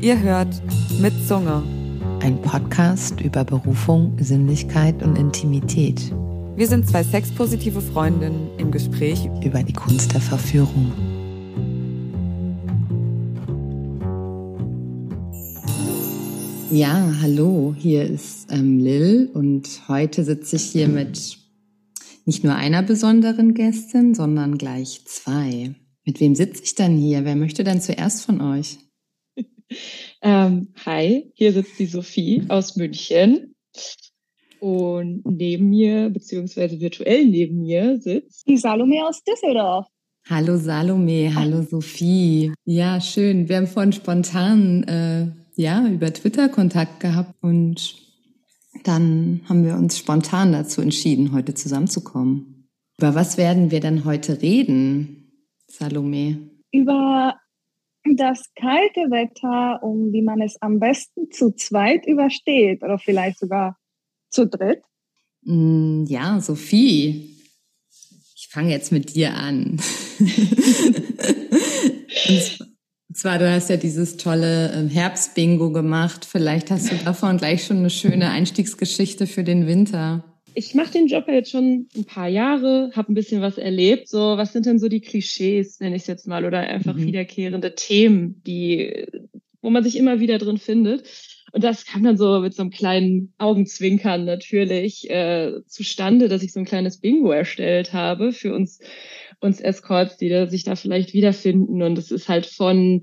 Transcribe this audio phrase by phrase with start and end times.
[0.00, 0.62] Ihr hört
[1.00, 1.62] mit Zunge.
[2.20, 6.12] Ein Podcast über Berufung, Sinnlichkeit und Intimität.
[6.56, 10.92] Wir sind zwei sexpositive Freundinnen im Gespräch über die Kunst der Verführung.
[16.70, 21.38] Ja, hallo, hier ist ähm, Lil und heute sitze ich hier mit
[22.24, 25.74] nicht nur einer besonderen Gästin, sondern gleich zwei.
[26.06, 27.24] Mit wem sitze ich dann hier?
[27.24, 28.78] Wer möchte denn zuerst von euch?
[30.22, 33.54] ähm, hi, hier sitzt die Sophie aus München.
[34.60, 39.86] Und neben mir, beziehungsweise virtuell neben mir, sitzt die Salome aus Düsseldorf.
[40.28, 42.52] Hallo Salome, hallo Sophie.
[42.64, 43.48] Ja, schön.
[43.48, 47.96] Wir haben vorhin spontan äh, ja über Twitter Kontakt gehabt und
[48.84, 52.68] dann haben wir uns spontan dazu entschieden, heute zusammenzukommen.
[52.98, 55.23] Über was werden wir denn heute reden,
[55.78, 56.50] Salome?
[56.72, 57.34] Über
[58.04, 63.78] das kalte Wetter und wie man es am besten zu zweit übersteht oder vielleicht sogar
[64.30, 64.82] zu dritt.
[65.42, 67.36] Mm, ja, Sophie,
[68.36, 69.80] ich fange jetzt mit dir an.
[73.08, 76.24] und zwar, du hast ja dieses tolle ähm, Herbstbingo gemacht.
[76.24, 81.08] Vielleicht hast du davon gleich schon eine schöne Einstiegsgeschichte für den Winter ich mache den
[81.08, 84.08] Job ja jetzt schon ein paar Jahre, habe ein bisschen was erlebt.
[84.08, 87.06] So, was sind denn so die Klischees, nenne ich es jetzt mal, oder einfach mhm.
[87.06, 89.06] wiederkehrende Themen, die,
[89.60, 91.08] wo man sich immer wieder drin findet.
[91.52, 96.52] Und das kam dann so mit so einem kleinen Augenzwinkern natürlich äh, zustande, dass ich
[96.52, 98.80] so ein kleines Bingo erstellt habe für uns,
[99.40, 101.82] uns Escorts, die da, sich da vielleicht wiederfinden.
[101.82, 103.02] Und es ist halt von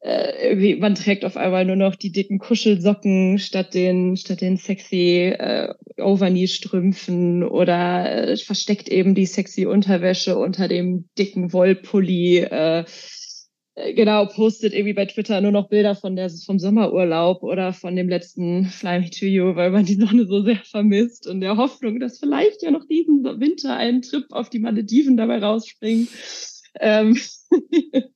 [0.00, 4.56] äh, irgendwie, man trägt auf einmal nur noch die dicken Kuschelsocken statt den, statt den
[4.56, 12.38] sexy äh, Overknee-Strümpfen oder äh, versteckt eben die sexy Unterwäsche unter dem dicken Wollpulli.
[12.38, 12.84] Äh,
[13.74, 17.94] äh, genau, postet irgendwie bei Twitter nur noch Bilder von der, vom Sommerurlaub oder von
[17.94, 21.56] dem letzten Fly Me to You, weil man die Sonne so sehr vermisst und der
[21.56, 26.08] Hoffnung, dass vielleicht ja noch diesen Winter ein Trip auf die Malediven dabei rausspringt.
[26.80, 27.18] Ähm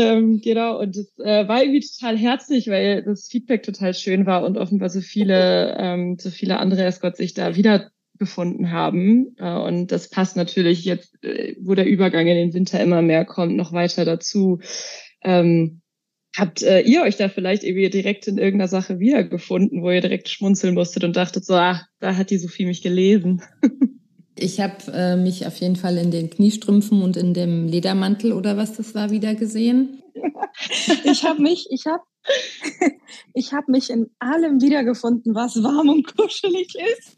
[0.00, 4.44] ähm, genau, und es äh, war irgendwie total herzlich, weil das Feedback total schön war
[4.44, 9.36] und offenbar so viele, ähm, so viele andere Escorts sich da wiedergefunden haben.
[9.38, 13.24] Äh, und das passt natürlich jetzt, äh, wo der Übergang in den Winter immer mehr
[13.24, 14.60] kommt, noch weiter dazu.
[15.22, 15.82] Ähm,
[16.36, 20.28] habt äh, ihr euch da vielleicht irgendwie direkt in irgendeiner Sache wiedergefunden, wo ihr direkt
[20.28, 23.42] schmunzeln musstet und dachtet so, ah, da hat die Sophie mich gelesen?
[24.36, 28.56] Ich habe äh, mich auf jeden Fall in den Kniestrümpfen und in dem Ledermantel oder
[28.56, 30.02] was das war wieder gesehen.
[31.04, 32.02] ich habe mich, ich habe,
[33.34, 37.16] ich habe mich in allem wiedergefunden, was warm und kuschelig ist.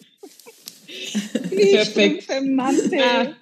[1.50, 3.00] Kniestrümpfe, Mantel.
[3.00, 3.36] Ah.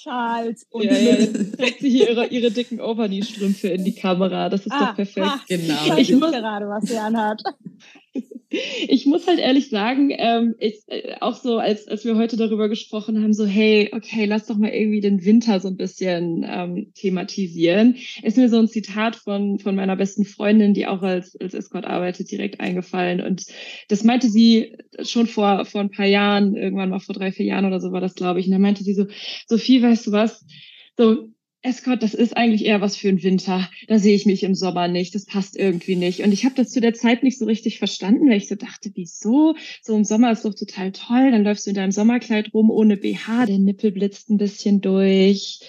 [0.00, 1.16] Schals und ja, ja,
[1.56, 4.48] trägt sie hier ihre, ihre dicken Overknee-Strümpfe in die Kamera.
[4.48, 5.26] Das ist ah, doch perfekt.
[5.26, 5.96] Ah, genau.
[5.96, 7.42] Ich, ich muss gerade, was sie anhat.
[8.50, 12.68] ich muss halt ehrlich sagen, ähm, ich, äh, auch so, als, als wir heute darüber
[12.68, 16.92] gesprochen haben, so, hey, okay, lass doch mal irgendwie den Winter so ein bisschen ähm,
[16.94, 21.52] thematisieren, ist mir so ein Zitat von, von meiner besten Freundin, die auch als, als
[21.52, 23.20] Escort arbeitet, direkt eingefallen.
[23.20, 23.44] Und
[23.88, 27.66] das meinte sie schon vor, vor ein paar Jahren, irgendwann mal vor drei, vier Jahren
[27.66, 28.46] oder so war das, glaube ich.
[28.46, 29.06] Und da meinte sie so,
[29.46, 30.46] Sophie, weißt du was?
[30.96, 31.28] So,
[31.62, 33.68] Escort, das ist eigentlich eher was für den Winter.
[33.88, 35.14] Da sehe ich mich im Sommer nicht.
[35.14, 36.20] Das passt irgendwie nicht.
[36.20, 38.90] Und ich habe das zu der Zeit nicht so richtig verstanden, weil ich so dachte,
[38.94, 39.56] wieso?
[39.82, 41.32] So im Sommer ist doch total toll.
[41.32, 45.60] Dann läufst du in deinem Sommerkleid rum ohne BH, der Nippel blitzt ein bisschen durch.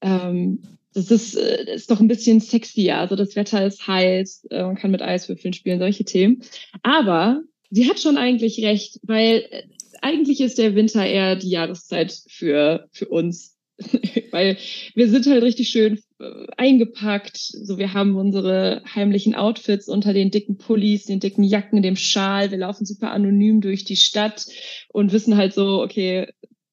[0.00, 0.62] Ähm,
[0.94, 2.96] das ist, äh, ist doch ein bisschen sexier.
[2.96, 6.42] Also das Wetter ist heiß, äh, man kann mit Eiswürfeln spielen, solche Themen.
[6.82, 9.62] Aber sie hat schon eigentlich recht, weil äh,
[10.00, 13.57] eigentlich ist der Winter eher die Jahreszeit für, für uns
[14.32, 14.56] weil
[14.94, 17.36] wir sind halt richtig schön äh, eingepackt.
[17.36, 22.50] So, wir haben unsere heimlichen Outfits unter den dicken Pullis, den dicken Jacken, dem Schal.
[22.50, 24.46] Wir laufen super anonym durch die Stadt
[24.88, 26.28] und wissen halt so, okay,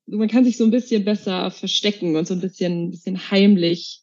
[0.08, 4.02] man kann sich so ein bisschen besser verstecken und so ein bisschen, ein bisschen heimlich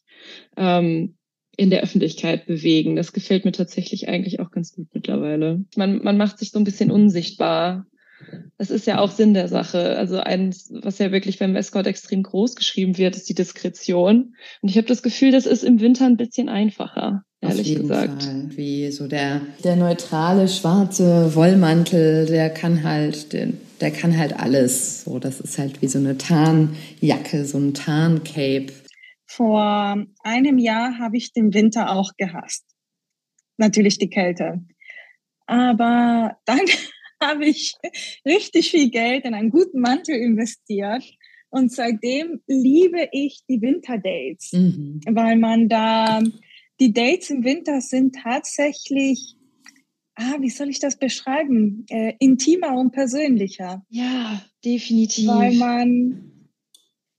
[0.57, 1.15] ähm,
[1.55, 2.95] in der Öffentlichkeit bewegen.
[2.95, 5.63] Das gefällt mir tatsächlich eigentlich auch ganz gut mittlerweile.
[5.75, 7.85] Man, man macht sich so ein bisschen unsichtbar
[8.57, 9.97] das ist ja auch Sinn der Sache.
[9.97, 14.35] Also eins, was ja wirklich beim Escort extrem groß geschrieben wird, ist die Diskretion.
[14.61, 17.81] Und ich habe das Gefühl, das ist im Winter ein bisschen einfacher, ehrlich Auf jeden
[17.87, 18.23] gesagt.
[18.23, 18.49] Fall.
[18.55, 23.49] Wie so der, der neutrale schwarze Wollmantel, der kann halt, der,
[23.81, 25.03] der kann halt alles.
[25.03, 28.67] So, das ist halt wie so eine Tarnjacke, so ein Tarncape.
[29.25, 32.65] Vor einem Jahr habe ich den Winter auch gehasst.
[33.57, 34.61] Natürlich die Kälte.
[35.47, 36.61] Aber dann
[37.25, 37.75] habe ich
[38.25, 41.03] richtig viel Geld in einen guten Mantel investiert.
[41.49, 45.01] Und seitdem liebe ich die Winterdates, mhm.
[45.05, 46.21] weil man da
[46.79, 49.35] die Dates im Winter sind tatsächlich,
[50.15, 51.85] ah, wie soll ich das beschreiben?
[51.89, 53.85] Äh, intimer und persönlicher.
[53.89, 55.27] Ja, definitiv.
[55.27, 56.49] Weil man,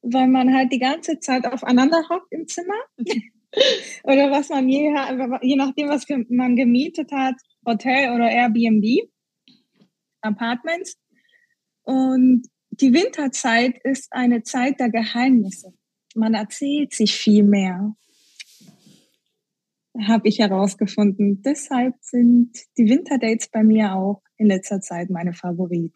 [0.03, 2.75] weil man halt die ganze Zeit aufeinander hockt im Zimmer.
[4.03, 4.93] oder was man je,
[5.43, 9.09] je nachdem, was man gemietet hat, Hotel oder Airbnb,
[10.25, 10.97] Apartments.
[11.82, 15.73] Und die Winterzeit ist eine Zeit der Geheimnisse.
[16.15, 17.94] Man erzählt sich viel mehr,
[20.06, 21.43] habe ich herausgefunden.
[21.43, 25.93] Deshalb sind die Winterdates bei mir auch in letzter Zeit meine Favoriten.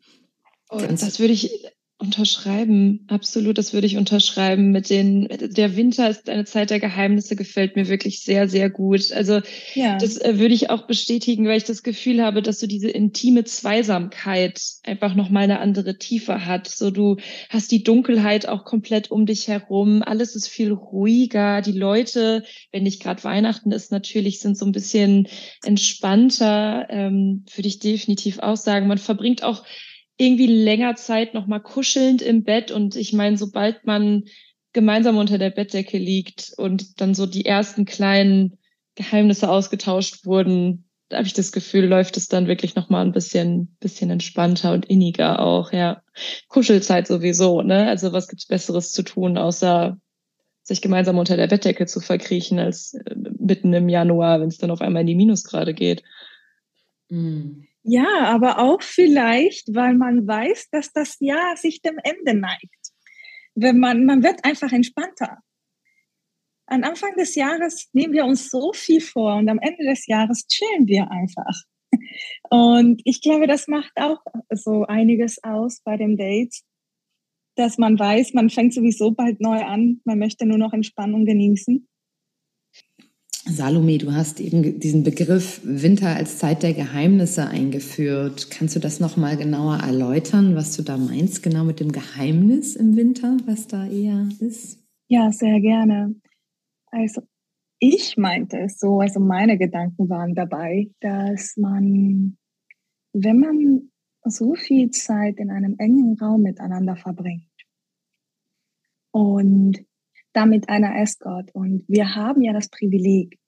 [0.70, 1.66] Oh, das würde ich
[2.00, 4.70] Unterschreiben, absolut, das würde ich unterschreiben.
[4.70, 9.10] Mit den, der Winter ist eine Zeit der Geheimnisse, gefällt mir wirklich sehr, sehr gut.
[9.10, 9.40] Also
[9.74, 9.98] ja.
[9.98, 13.42] das äh, würde ich auch bestätigen, weil ich das Gefühl habe, dass so diese intime
[13.42, 16.68] Zweisamkeit einfach nochmal eine andere Tiefe hat.
[16.68, 17.16] So du
[17.48, 21.62] hast die Dunkelheit auch komplett um dich herum, alles ist viel ruhiger.
[21.62, 25.26] Die Leute, wenn nicht gerade Weihnachten ist, natürlich sind so ein bisschen
[25.64, 28.86] entspannter, ähm, würde ich definitiv auch sagen.
[28.86, 29.64] Man verbringt auch
[30.18, 32.70] irgendwie länger Zeit noch mal kuschelnd im Bett.
[32.70, 34.24] Und ich meine, sobald man
[34.72, 38.58] gemeinsam unter der Bettdecke liegt und dann so die ersten kleinen
[38.96, 43.12] Geheimnisse ausgetauscht wurden, da habe ich das Gefühl, läuft es dann wirklich noch mal ein
[43.12, 45.72] bisschen, bisschen entspannter und inniger auch.
[45.72, 46.02] Ja,
[46.48, 47.62] Kuschelzeit sowieso.
[47.62, 47.88] Ne?
[47.88, 49.98] Also was gibt's Besseres zu tun, außer
[50.64, 54.70] sich gemeinsam unter der Bettdecke zu verkriechen, als äh, mitten im Januar, wenn es dann
[54.70, 56.02] auf einmal in die Minusgrade geht.
[57.08, 57.62] Mm.
[57.90, 62.92] Ja, aber auch vielleicht, weil man weiß, dass das Jahr sich dem Ende neigt.
[63.54, 65.38] Wenn man, man wird einfach entspannter.
[66.66, 70.46] Am Anfang des Jahres nehmen wir uns so viel vor und am Ende des Jahres
[70.48, 71.62] chillen wir einfach.
[72.50, 74.18] Und ich glaube, das macht auch
[74.50, 76.64] so einiges aus bei den Dates,
[77.56, 81.88] dass man weiß, man fängt sowieso bald neu an, man möchte nur noch Entspannung genießen.
[83.50, 88.50] Salome, du hast eben diesen Begriff Winter als Zeit der Geheimnisse eingeführt.
[88.50, 92.96] Kannst du das nochmal genauer erläutern, was du da meinst, genau mit dem Geheimnis im
[92.96, 94.84] Winter, was da eher ist?
[95.08, 96.14] Ja, sehr gerne.
[96.90, 97.22] Also
[97.78, 102.36] ich meinte es so, also meine Gedanken waren dabei, dass man,
[103.12, 103.90] wenn man
[104.24, 107.44] so viel Zeit in einem engen Raum miteinander verbringt
[109.10, 109.87] und
[110.32, 111.50] damit einer Escort.
[111.54, 113.38] Und wir haben ja das Privileg,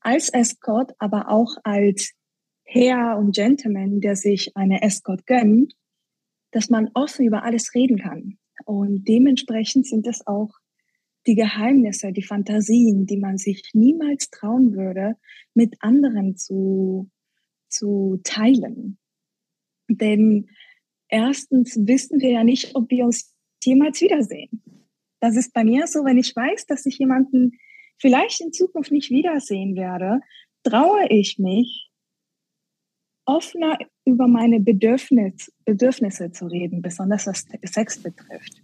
[0.00, 2.12] als Escort, aber auch als
[2.64, 5.74] Herr und Gentleman, der sich eine Escort gönnt,
[6.50, 8.38] dass man offen über alles reden kann.
[8.64, 10.54] Und dementsprechend sind es auch
[11.26, 15.16] die Geheimnisse, die Fantasien, die man sich niemals trauen würde,
[15.54, 17.10] mit anderen zu,
[17.68, 18.98] zu teilen.
[19.88, 20.48] Denn
[21.08, 24.62] erstens wissen wir ja nicht, ob wir uns jemals wiedersehen.
[25.20, 27.58] Das ist bei mir so, wenn ich weiß, dass ich jemanden
[27.98, 30.20] vielleicht in Zukunft nicht wiedersehen werde,
[30.62, 31.90] traue ich mich,
[33.24, 38.62] offener über meine Bedürfnis, Bedürfnisse zu reden, besonders was Sex betrifft.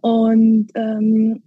[0.00, 1.42] Und ähm,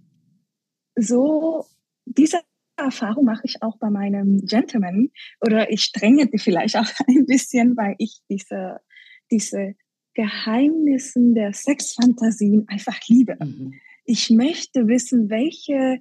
[0.94, 1.64] so
[2.04, 2.40] diese
[2.76, 5.10] Erfahrung mache ich auch bei meinem Gentleman
[5.40, 8.80] oder ich strenge die vielleicht auch ein bisschen, weil ich diese,
[9.30, 9.74] diese
[10.14, 13.36] Geheimnissen der Sexfantasien einfach liebe.
[13.40, 13.74] Mhm
[14.08, 15.98] ich möchte wissen, welche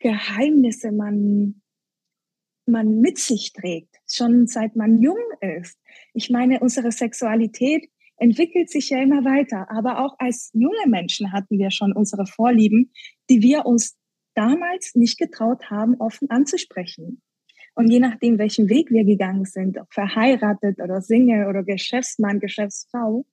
[0.00, 1.62] Geheimnisse man,
[2.66, 5.78] man mit sich trägt, schon seit man jung ist.
[6.12, 11.58] Ich meine, unsere Sexualität entwickelt sich ja immer weiter, aber auch als junge Menschen hatten
[11.58, 12.92] wir schon unsere Vorlieben,
[13.30, 13.96] die wir uns
[14.34, 17.22] damals nicht getraut haben, offen anzusprechen.
[17.76, 23.24] Und je nachdem, welchen Weg wir gegangen sind, ob verheiratet oder Single oder Geschäftsmann, Geschäftsfrau,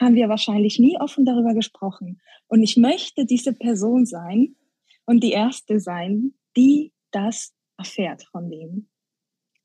[0.00, 2.20] haben wir wahrscheinlich nie offen darüber gesprochen.
[2.48, 4.56] Und ich möchte diese Person sein
[5.04, 8.88] und die erste sein, die das erfährt von dem.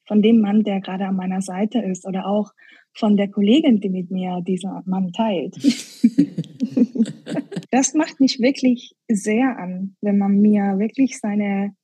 [0.08, 2.52] Von dem Mann, der gerade an meiner Seite ist oder auch
[2.94, 5.56] von der Kollegin, die mit mir dieser Mann teilt.
[7.72, 11.76] das macht mich wirklich sehr an, wenn man mir wirklich seine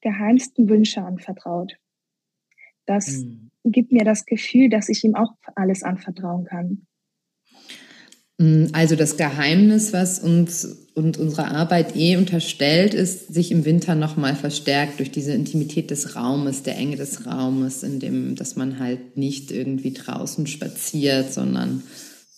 [0.00, 1.76] geheimsten Wünsche anvertraut.
[2.86, 3.50] Das mhm.
[3.64, 6.86] gibt mir das Gefühl, dass ich ihm auch alles anvertrauen kann.
[8.38, 13.94] Mm, also das Geheimnis, was uns und unsere Arbeit eh unterstellt, ist sich im Winter
[13.94, 18.80] nochmal verstärkt durch diese Intimität des Raumes, der Enge des Raumes, in dem, dass man
[18.80, 21.84] halt nicht irgendwie draußen spaziert, sondern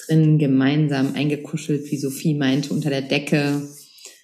[0.07, 3.63] drinnen gemeinsam eingekuschelt, wie Sophie meinte, unter der Decke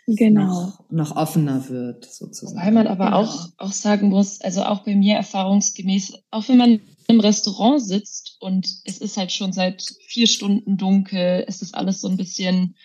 [0.07, 0.45] genau.
[0.45, 2.61] noch, noch offener wird, sozusagen.
[2.61, 3.21] Weil man aber genau.
[3.21, 8.37] auch, auch sagen muss, also auch bei mir erfahrungsgemäß, auch wenn man im Restaurant sitzt
[8.41, 12.77] und es ist halt schon seit vier Stunden dunkel, es ist alles so ein bisschen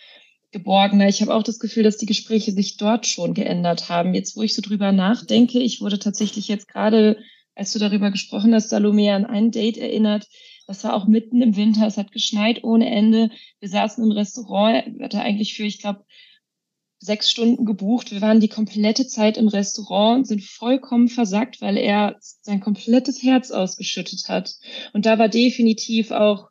[0.51, 1.07] geborgener.
[1.07, 4.13] Ich habe auch das Gefühl, dass die Gespräche sich dort schon geändert haben.
[4.13, 7.17] Jetzt, wo ich so drüber nachdenke, ich wurde tatsächlich jetzt gerade,
[7.55, 10.27] als du darüber gesprochen hast, Salome an ein Date erinnert.
[10.67, 11.87] Das war auch mitten im Winter.
[11.87, 13.31] Es hat geschneit ohne Ende.
[13.59, 15.01] Wir saßen im Restaurant.
[15.01, 16.05] Hatte eigentlich für, ich glaube,
[17.01, 18.11] sechs Stunden gebucht.
[18.11, 23.23] Wir waren die komplette Zeit im Restaurant und sind vollkommen versackt, weil er sein komplettes
[23.23, 24.55] Herz ausgeschüttet hat.
[24.93, 26.49] Und da war definitiv auch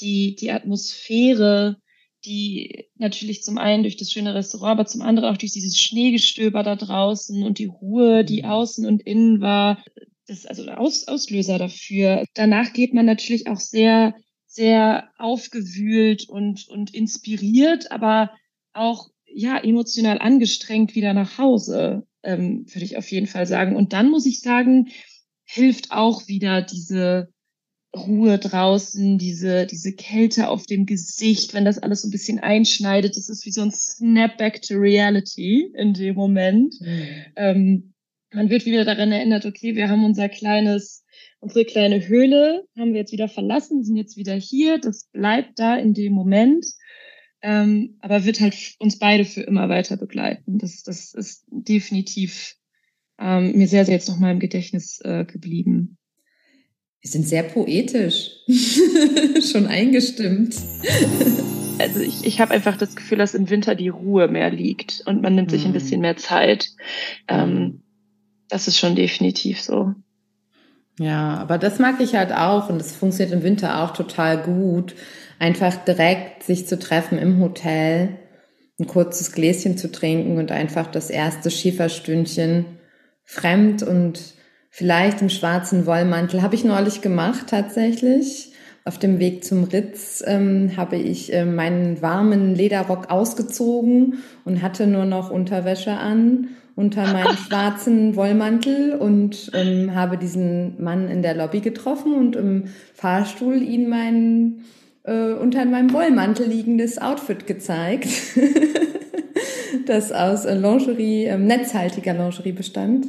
[0.00, 1.78] die, die Atmosphäre,
[2.24, 6.62] die natürlich zum einen durch das schöne Restaurant, aber zum anderen auch durch dieses Schneegestöber
[6.62, 8.48] da draußen und die Ruhe, die mhm.
[8.48, 9.82] außen und innen war,
[10.28, 12.24] das also Aus, Auslöser dafür.
[12.34, 14.14] Danach geht man natürlich auch sehr,
[14.46, 18.30] sehr aufgewühlt und, und inspiriert, aber
[18.72, 23.76] auch ja emotional angestrengt wieder nach Hause, ähm, würde ich auf jeden Fall sagen.
[23.76, 24.88] Und dann muss ich sagen,
[25.44, 27.28] hilft auch wieder diese
[27.94, 33.16] Ruhe draußen, diese, diese Kälte auf dem Gesicht, wenn das alles so ein bisschen einschneidet,
[33.16, 36.74] das ist wie so ein Snapback to Reality in dem Moment.
[36.80, 37.08] Mhm.
[37.36, 37.92] Ähm,
[38.32, 41.04] man wird wieder daran erinnert, okay, wir haben unser kleines,
[41.40, 45.76] unsere kleine Höhle, haben wir jetzt wieder verlassen, sind jetzt wieder hier, das bleibt da
[45.76, 46.64] in dem Moment,
[47.42, 50.58] ähm, aber wird halt uns beide für immer weiter begleiten.
[50.58, 52.56] Das, das ist definitiv
[53.18, 55.98] ähm, mir sehr, sehr jetzt noch mal im Gedächtnis äh, geblieben.
[57.00, 58.30] Wir sind sehr poetisch,
[59.52, 60.56] schon eingestimmt.
[61.78, 65.22] Also ich, ich habe einfach das Gefühl, dass im Winter die Ruhe mehr liegt und
[65.22, 65.74] man nimmt sich ein mhm.
[65.74, 66.68] bisschen mehr Zeit.
[67.26, 67.82] Ähm,
[68.48, 69.94] das ist schon definitiv so.
[71.00, 74.94] Ja, aber das mag ich halt auch und das funktioniert im Winter auch total gut.
[75.42, 78.10] Einfach direkt sich zu treffen im Hotel,
[78.78, 82.64] ein kurzes Gläschen zu trinken und einfach das erste Schieferstündchen
[83.24, 84.34] fremd und
[84.74, 86.40] Vielleicht im schwarzen Wollmantel.
[86.40, 88.52] Habe ich neulich gemacht tatsächlich.
[88.86, 94.86] Auf dem Weg zum Ritz ähm, habe ich äh, meinen warmen Lederrock ausgezogen und hatte
[94.86, 101.34] nur noch Unterwäsche an unter meinem schwarzen Wollmantel und ähm, habe diesen Mann in der
[101.34, 104.62] Lobby getroffen und im Fahrstuhl ihn mein
[105.04, 108.08] äh, unter meinem Wollmantel liegendes Outfit gezeigt,
[109.86, 113.06] das aus äh, Lingerie, äh, netzhaltiger Lingerie bestand.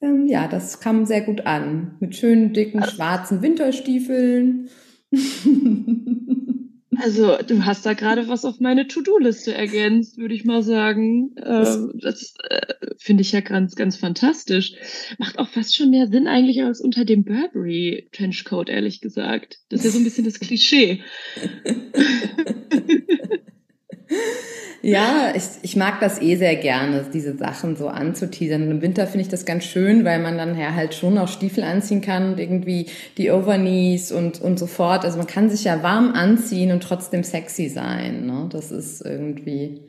[0.00, 1.96] Ähm, ja, das kam sehr gut an.
[2.00, 4.68] Mit schönen, dicken, schwarzen Winterstiefeln.
[7.02, 11.34] Also, du hast da gerade was auf meine To-Do-Liste ergänzt, würde ich mal sagen.
[11.44, 14.74] Ähm, das äh, finde ich ja ganz, ganz fantastisch.
[15.18, 19.58] Macht auch fast schon mehr Sinn eigentlich als unter dem Burberry Trenchcoat, ehrlich gesagt.
[19.68, 21.02] Das ist ja so ein bisschen das Klischee.
[24.86, 28.62] Ja, ich, ich mag das eh sehr gerne, diese Sachen so anzuteasern.
[28.62, 31.26] Und Im Winter finde ich das ganz schön, weil man dann ja halt schon auch
[31.26, 32.86] Stiefel anziehen kann und irgendwie
[33.18, 35.04] die Overknees und, und so fort.
[35.04, 38.26] Also man kann sich ja warm anziehen und trotzdem sexy sein.
[38.26, 38.48] Ne?
[38.52, 39.80] Das ist irgendwie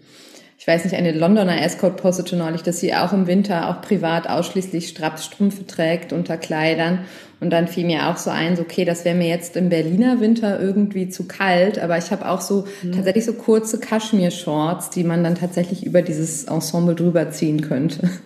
[0.60, 4.28] ich weiß nicht, eine Londoner Escort postete neulich, dass sie auch im Winter auch privat
[4.28, 7.06] ausschließlich Strapsstrümpfe trägt unter Kleidern.
[7.40, 10.20] Und dann fiel mir auch so ein, so, okay, das wäre mir jetzt im Berliner
[10.20, 12.94] Winter irgendwie zu kalt, aber ich habe auch so mhm.
[12.94, 18.10] tatsächlich so kurze Kaschmir-Shorts, die man dann tatsächlich über dieses Ensemble drüber ziehen könnte.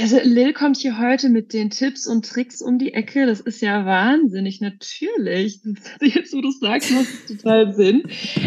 [0.00, 3.24] Also Lil kommt hier heute mit den Tipps und Tricks um die Ecke.
[3.24, 5.60] Das ist ja wahnsinnig, natürlich.
[6.00, 8.02] Jetzt, wo du sagst, macht es total Sinn.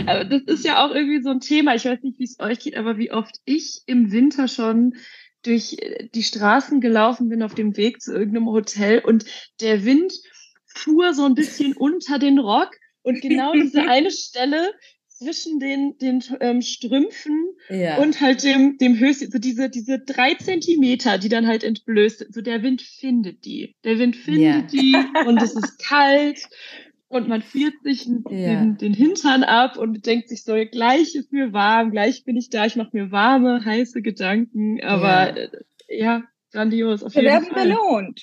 [0.05, 1.75] Aber das ist ja auch irgendwie so ein Thema.
[1.75, 4.95] Ich weiß nicht, wie es euch geht, aber wie oft ich im Winter schon
[5.43, 5.77] durch
[6.13, 9.25] die Straßen gelaufen bin auf dem Weg zu irgendeinem Hotel und
[9.61, 10.13] der Wind
[10.65, 14.73] fuhr so ein bisschen unter den Rock und genau diese eine Stelle
[15.07, 17.97] zwischen den, den ähm, Strümpfen ja.
[17.97, 22.41] und halt dem, dem höchsten, so diese, diese drei Zentimeter, die dann halt entblößt, so
[22.41, 23.75] der Wind findet die.
[23.83, 24.61] Der Wind findet ja.
[24.61, 24.95] die
[25.27, 26.39] und es ist kalt
[27.09, 28.21] und man friert sich ja.
[28.29, 32.49] den, den Hintern ab und denkt sich so, gleich ist mir warm, gleich bin ich
[32.49, 35.49] da, ich mache mir warme, heiße Gedanken, aber ja, äh,
[35.89, 37.03] ja grandios.
[37.03, 37.63] Auf Wir jeden werden Fall.
[37.67, 38.21] belohnt.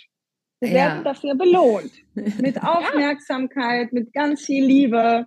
[0.61, 1.93] Wir werden dafür belohnt.
[2.40, 5.26] Mit Aufmerksamkeit, mit ganz viel Liebe.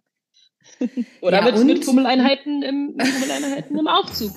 [1.22, 4.32] Oder ja, mit, mit Fummeleinheiten im, Fummeleinheiten im Aufzug.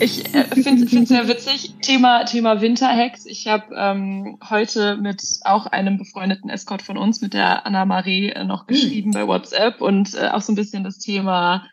[0.00, 1.74] Ich äh, finde es sehr witzig.
[1.80, 3.26] Thema, Thema Winterhacks.
[3.26, 8.44] Ich habe ähm, heute mit auch einem befreundeten Escort von uns, mit der Anna-Marie, äh,
[8.44, 9.14] noch geschrieben mhm.
[9.14, 11.68] bei WhatsApp und äh, auch so ein bisschen das Thema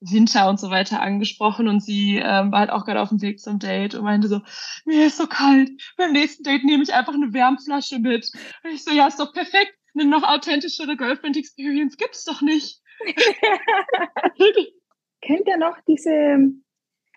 [0.00, 3.40] Winter und so weiter angesprochen und sie ähm, war halt auch gerade auf dem Weg
[3.40, 4.40] zum Date und meinte so,
[4.84, 8.30] mir ist so kalt, beim nächsten Date nehme ich einfach eine Wärmflasche mit.
[8.62, 12.80] Und ich so, ja, ist doch perfekt, eine noch authentischere Girlfriend-Experience gibt's doch nicht.
[15.22, 16.52] Kennt ihr noch diese,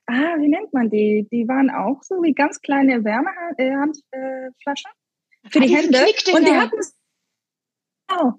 [0.10, 1.28] ah, wie nennt man die?
[1.32, 4.92] Die waren auch so wie ganz kleine Wärmehandflaschen
[5.44, 6.00] äh, für die, die Hände.
[6.34, 6.78] Und die hatten
[8.12, 8.34] oh,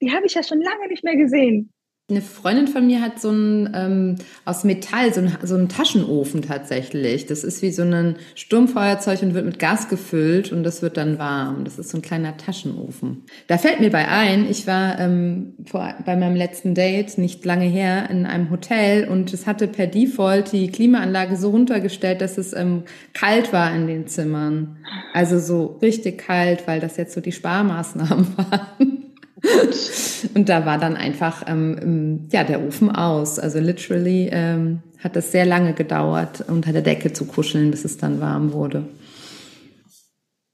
[0.00, 1.72] die habe ich ja schon lange nicht mehr gesehen.
[2.10, 4.14] Eine Freundin von mir hat so ein ähm,
[4.46, 7.26] aus Metall, so ein, so einen Taschenofen tatsächlich.
[7.26, 11.18] Das ist wie so ein Sturmfeuerzeug und wird mit Gas gefüllt und das wird dann
[11.18, 11.64] warm.
[11.66, 13.24] Das ist so ein kleiner Taschenofen.
[13.46, 17.66] Da fällt mir bei ein, ich war ähm, vor, bei meinem letzten Date nicht lange
[17.66, 22.54] her in einem Hotel und es hatte per Default die Klimaanlage so runtergestellt, dass es
[22.54, 24.78] ähm, kalt war in den Zimmern.
[25.12, 28.97] Also so richtig kalt, weil das jetzt so die Sparmaßnahmen waren.
[30.34, 33.38] Und da war dann einfach ähm, ja der Ofen aus.
[33.38, 37.98] Also literally ähm, hat das sehr lange gedauert, unter der Decke zu kuscheln, bis es
[37.98, 38.88] dann warm wurde.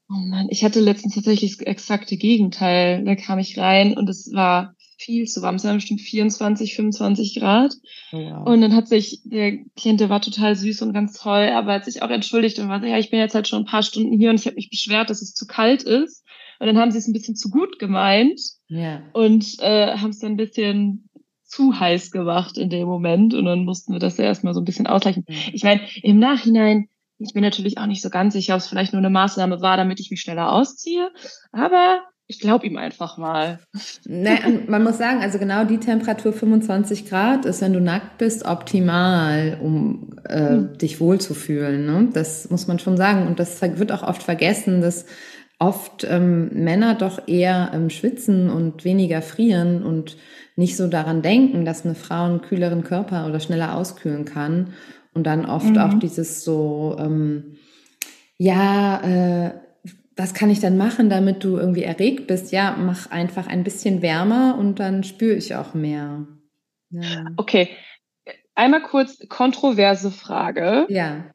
[0.09, 3.03] Oh Mann, ich hatte letztens tatsächlich das exakte Gegenteil.
[3.03, 5.55] Da kam ich rein und es war viel zu warm.
[5.55, 7.75] Es waren bestimmt 24, 25 Grad.
[8.11, 8.47] Oh, wow.
[8.47, 11.85] Und dann hat sich der Klient, der war total süß und ganz toll, aber hat
[11.85, 14.17] sich auch entschuldigt und war so, ja, ich bin jetzt halt schon ein paar Stunden
[14.17, 16.23] hier und ich habe mich beschwert, dass es zu kalt ist.
[16.59, 19.01] Und dann haben sie es ein bisschen zu gut gemeint ja.
[19.13, 21.09] und äh, haben es dann ein bisschen
[21.43, 23.33] zu heiß gemacht in dem Moment.
[23.33, 25.25] Und dann mussten wir das ja erstmal so ein bisschen ausgleichen.
[25.27, 25.35] Mhm.
[25.53, 28.93] Ich meine, im Nachhinein, ich bin natürlich auch nicht so ganz sicher, ob es vielleicht
[28.93, 31.11] nur eine Maßnahme war, damit ich mich schneller ausziehe.
[31.51, 33.59] Aber ich glaube ihm einfach mal.
[34.05, 38.45] Nee, man muss sagen, also genau die Temperatur 25 Grad ist, wenn du nackt bist,
[38.45, 40.77] optimal, um äh, mhm.
[40.77, 41.85] dich wohlzufühlen.
[41.85, 42.09] Ne?
[42.13, 43.27] Das muss man schon sagen.
[43.27, 45.05] Und das wird auch oft vergessen, dass
[45.59, 50.17] oft ähm, Männer doch eher ähm, schwitzen und weniger frieren und
[50.55, 54.73] nicht so daran denken, dass eine Frau einen kühleren Körper oder schneller auskühlen kann.
[55.13, 55.77] Und dann oft mhm.
[55.77, 57.57] auch dieses so, ähm,
[58.37, 59.01] ja,
[59.45, 59.51] äh,
[60.17, 62.51] was kann ich dann machen, damit du irgendwie erregt bist?
[62.51, 66.25] Ja, mach einfach ein bisschen wärmer und dann spüre ich auch mehr.
[66.89, 67.25] Ja.
[67.37, 67.69] Okay,
[68.55, 70.85] einmal kurz kontroverse Frage.
[70.89, 71.25] Ja.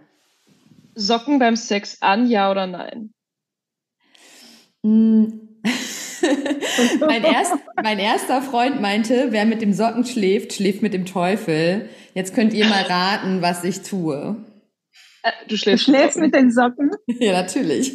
[0.94, 3.12] Socken beim Sex an, ja oder nein?
[4.82, 5.26] Mm.
[7.00, 11.88] mein, erst, mein erster Freund meinte, wer mit dem Socken schläft, schläft mit dem Teufel.
[12.14, 14.36] Jetzt könnt ihr mal raten, was ich tue.
[15.22, 16.90] Äh, du schläfst, du schläfst mit den Socken?
[17.18, 17.94] Ja, natürlich.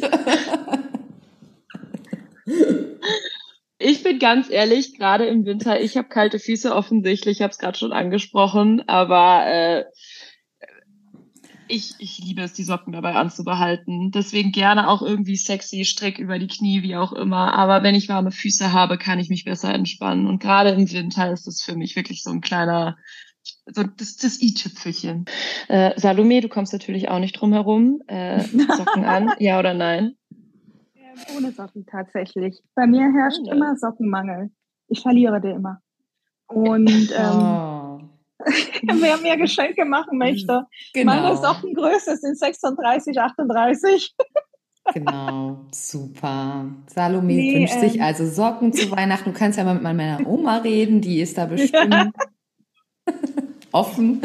[3.78, 7.58] Ich bin ganz ehrlich, gerade im Winter, ich habe kalte Füße offensichtlich, ich habe es
[7.58, 9.84] gerade schon angesprochen, aber äh,
[11.68, 14.10] ich, ich liebe es, die Socken dabei anzubehalten.
[14.10, 17.54] Deswegen gerne auch irgendwie sexy, Strick über die Knie, wie auch immer.
[17.54, 20.26] Aber wenn ich warme Füße habe, kann ich mich besser entspannen.
[20.26, 22.96] Und gerade im Winter ist das für mich wirklich so ein kleiner,
[23.66, 25.26] so das, das i-Tüpfelchen.
[25.68, 28.02] Äh, Salome, du kommst natürlich auch nicht drum herum.
[28.06, 28.40] Äh,
[28.76, 30.16] Socken an, ja oder nein?
[30.94, 32.60] Ähm, ohne Socken tatsächlich.
[32.74, 33.56] Bei mir herrscht Ohne.
[33.56, 34.50] immer Sockenmangel.
[34.88, 35.80] Ich verliere die immer.
[36.46, 37.75] Und ähm, oh.
[39.00, 40.66] wer mir Geschenke machen möchte.
[40.94, 41.12] Genau.
[41.12, 44.14] Meine Sockengröße sind 36, 38.
[44.94, 46.66] Genau, super.
[46.86, 49.32] Salome nee, wünscht ähm, sich also Socken zu Weihnachten.
[49.32, 52.12] Du kannst ja mal mit meiner Oma reden, die ist da bestimmt
[53.72, 54.22] offen.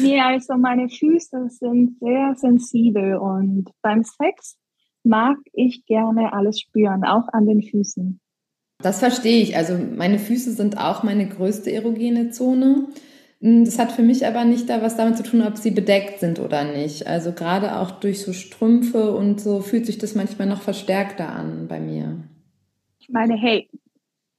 [0.00, 4.58] Nee, also meine Füße sind sehr sensibel und beim Sex
[5.04, 8.20] mag ich gerne alles spüren, auch an den Füßen.
[8.80, 9.56] Das verstehe ich.
[9.56, 12.88] Also meine Füße sind auch meine größte erogene Zone.
[13.40, 16.20] Hm, das hat für mich aber nicht da was damit zu tun, ob sie bedeckt
[16.20, 17.06] sind oder nicht.
[17.06, 21.66] Also gerade auch durch so Strümpfe und so fühlt sich das manchmal noch verstärkter an
[21.66, 22.22] bei mir.
[23.00, 23.68] Ich meine, hey,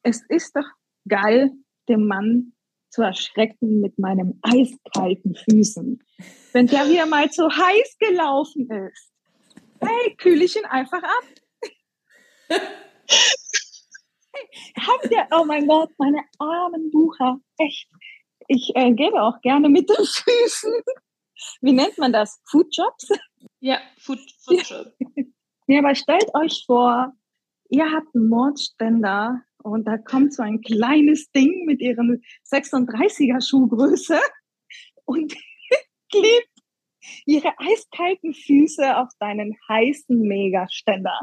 [0.04, 0.68] es ist doch
[1.08, 1.52] geil,
[1.90, 2.54] den Mann
[2.90, 6.02] zu erschrecken mit meinen eiskalten Füßen.
[6.54, 9.12] Wenn der wieder mal zu heiß gelaufen ist,
[9.82, 11.24] hey, kühle ich ihn einfach ab.
[14.78, 17.90] Habt ihr, oh mein Gott, meine armen Bucher, echt.
[18.48, 20.74] Ich äh, gebe auch gerne mit den Füßen.
[21.62, 22.42] Wie nennt man das?
[22.50, 23.10] Foodjobs?
[23.60, 24.94] Ja, Food, Foodjob.
[25.68, 27.14] Ja, aber stellt euch vor,
[27.70, 34.20] ihr habt einen Mordständer und da kommt so ein kleines Ding mit ihren 36er Schuhgröße
[35.06, 35.36] und
[36.12, 36.50] klebt
[37.26, 41.20] ihre eiskalten Füße auf deinen heißen Megaständer.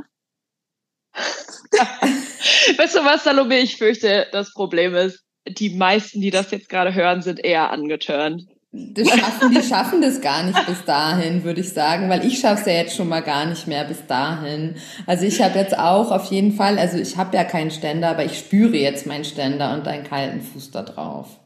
[2.79, 3.59] weißt du was, Salome?
[3.59, 8.47] Ich fürchte, das Problem ist, die meisten, die das jetzt gerade hören, sind eher angetörnt.
[8.73, 12.61] Das schaffen, die schaffen das gar nicht bis dahin, würde ich sagen, weil ich schaffe
[12.61, 14.75] es ja jetzt schon mal gar nicht mehr bis dahin.
[15.07, 18.25] Also ich habe jetzt auch auf jeden Fall, also ich habe ja keinen Ständer, aber
[18.25, 21.41] ich spüre jetzt meinen Ständer und einen kalten Fuß da drauf.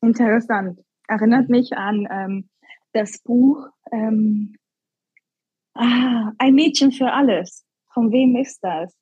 [0.00, 0.80] Interessant.
[1.06, 2.48] Erinnert mich an ähm,
[2.92, 4.56] das Buch ähm,
[5.74, 7.64] ah, Ein Mädchen für alles.
[7.92, 8.92] Von wem ist das?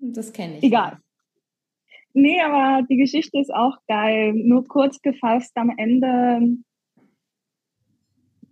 [0.00, 0.64] Das kenne ich.
[0.64, 0.98] Egal.
[2.12, 4.32] Nee, aber die Geschichte ist auch geil.
[4.34, 6.56] Nur kurz gefasst, am Ende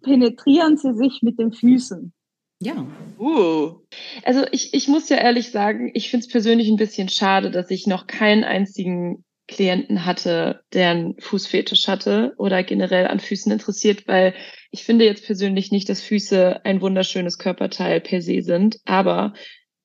[0.03, 2.13] penetrieren sie sich mit den Füßen.
[2.61, 2.87] Ja.
[3.19, 3.81] Uh.
[4.25, 7.71] Also ich, ich muss ja ehrlich sagen, ich finde es persönlich ein bisschen schade, dass
[7.71, 14.07] ich noch keinen einzigen Klienten hatte, der einen Fußfetisch hatte oder generell an Füßen interessiert,
[14.07, 14.35] weil
[14.71, 19.33] ich finde jetzt persönlich nicht, dass Füße ein wunderschönes Körperteil per se sind, aber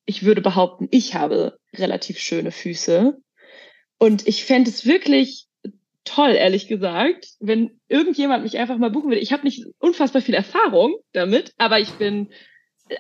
[0.06, 3.18] ich würde behaupten, ich habe relativ schöne Füße.
[3.98, 5.48] Und ich fände es wirklich
[6.04, 9.22] toll, ehrlich gesagt, wenn irgendjemand mich einfach mal buchen würde.
[9.22, 12.30] Ich habe nicht unfassbar viel Erfahrung damit, aber ich bin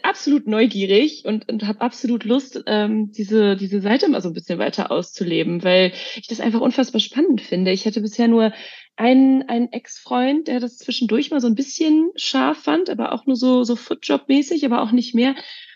[0.01, 4.59] absolut neugierig und, und habe absolut Lust, ähm, diese, diese Seite mal so ein bisschen
[4.59, 7.71] weiter auszuleben, weil ich das einfach unfassbar spannend finde.
[7.71, 8.53] Ich hatte bisher nur
[8.95, 13.35] einen, einen Ex-Freund, der das zwischendurch mal so ein bisschen scharf fand, aber auch nur
[13.35, 15.35] so, so Footjob-mäßig, aber auch nicht mehr.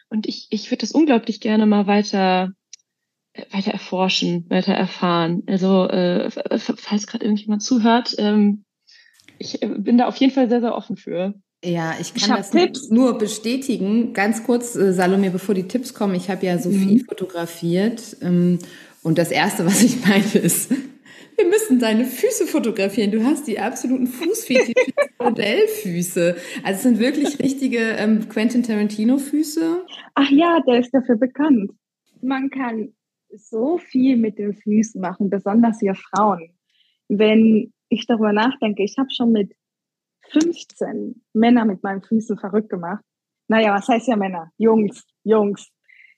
[0.09, 2.53] Und ich, ich würde das unglaublich gerne mal weiter
[3.33, 5.43] äh, weiter erforschen, weiter erfahren.
[5.47, 8.63] Also äh, falls gerade irgendjemand zuhört, ähm,
[9.39, 11.33] ich äh, bin da auf jeden Fall sehr, sehr offen für.
[11.63, 12.89] Ja, ich kann ich das Tipps.
[12.89, 14.13] nur bestätigen.
[14.13, 17.05] Ganz kurz, äh, Salome, bevor die Tipps kommen, ich habe ja Sophie mhm.
[17.05, 18.17] fotografiert.
[18.21, 18.59] Ähm,
[19.03, 20.71] und das Erste, was ich meinte, ist,
[21.37, 23.11] wir müssen deine Füße fotografieren.
[23.11, 24.73] Du hast die absoluten Fußfetisch
[25.19, 26.35] Modellfüße.
[26.63, 29.85] Also es sind wirklich richtige ähm, Quentin Tarantino-Füße.
[30.15, 31.71] Ach ja, der ist dafür bekannt.
[32.21, 32.93] Man kann
[33.29, 36.57] so viel mit den Füßen machen, besonders ihr Frauen.
[37.07, 39.53] Wenn ich darüber nachdenke, ich habe schon mit
[40.31, 43.03] 15 Männer mit meinen Füßen verrückt gemacht.
[43.47, 44.51] Naja, was heißt ja Männer?
[44.57, 45.69] Jungs, Jungs.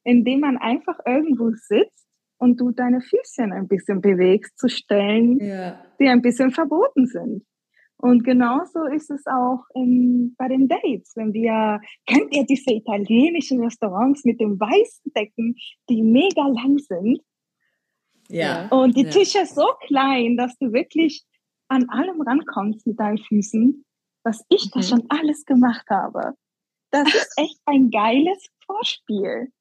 [0.03, 2.08] Indem man einfach irgendwo sitzt
[2.39, 5.80] und du deine Füßchen ein bisschen bewegst zu Stellen, ja.
[5.99, 7.45] die ein bisschen verboten sind.
[7.97, 11.12] Und genauso ist es auch in, bei den Dates.
[11.15, 15.56] Wenn wir, kennt ihr diese italienischen Restaurants mit den weißen Decken,
[15.89, 17.19] die mega lang sind?
[18.30, 18.69] Ja.
[18.69, 19.10] Und die ja.
[19.10, 21.25] Tische so klein, dass du wirklich
[21.67, 23.84] an allem rankommst mit deinen Füßen
[24.23, 24.71] was ich mhm.
[24.73, 26.34] da schon alles gemacht habe.
[26.91, 29.52] Das ist echt ein geiles Vorspiel.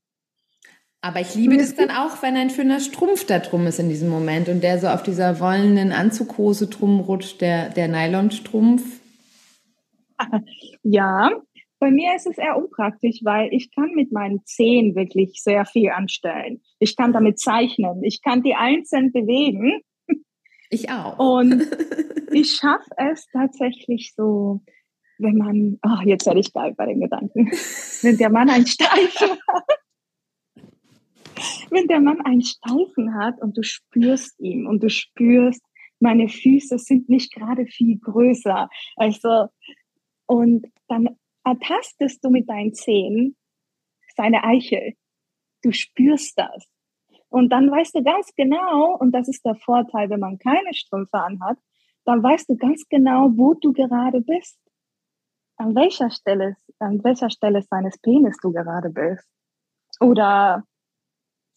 [1.00, 4.08] Aber ich liebe das dann auch, wenn ein schöner Strumpf da drum ist in diesem
[4.08, 8.82] Moment und der so auf dieser wollenen Anzughose drum rutscht, der, der Nylonstrumpf.
[10.82, 11.30] Ja,
[11.80, 15.90] bei mir ist es eher unpraktisch, weil ich kann mit meinen Zehen wirklich sehr viel
[15.90, 16.62] anstellen.
[16.78, 18.02] Ich kann damit zeichnen.
[18.02, 19.82] Ich kann die einzeln bewegen
[20.70, 21.18] ich auch.
[21.18, 21.62] Und
[22.32, 24.60] ich schaffe es tatsächlich so,
[25.18, 27.50] wenn man, oh, jetzt werde ich geil bei den Gedanken,
[28.02, 29.64] wenn der Mann einen Steifen hat,
[31.70, 35.62] wenn der Mann einen Steifen hat und du spürst ihn und du spürst,
[36.00, 38.68] meine Füße sind nicht gerade viel größer.
[38.96, 39.48] Also,
[40.26, 43.36] und dann ertastest du mit deinen Zehen
[44.16, 44.94] seine Eichel.
[45.62, 46.68] Du spürst das.
[47.30, 51.18] Und dann weißt du ganz genau, und das ist der Vorteil, wenn man keine Strümpfe
[51.18, 51.58] anhat,
[52.04, 54.58] dann weißt du ganz genau, wo du gerade bist.
[55.56, 59.28] An welcher Stelle, an welcher Stelle seines Penis du gerade bist.
[60.00, 60.64] Oder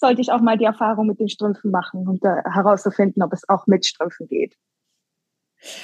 [0.02, 3.68] sollte ich auch mal die Erfahrung mit den Strümpfen machen und herauszufinden, ob es auch
[3.68, 4.58] mit Strümpfen geht.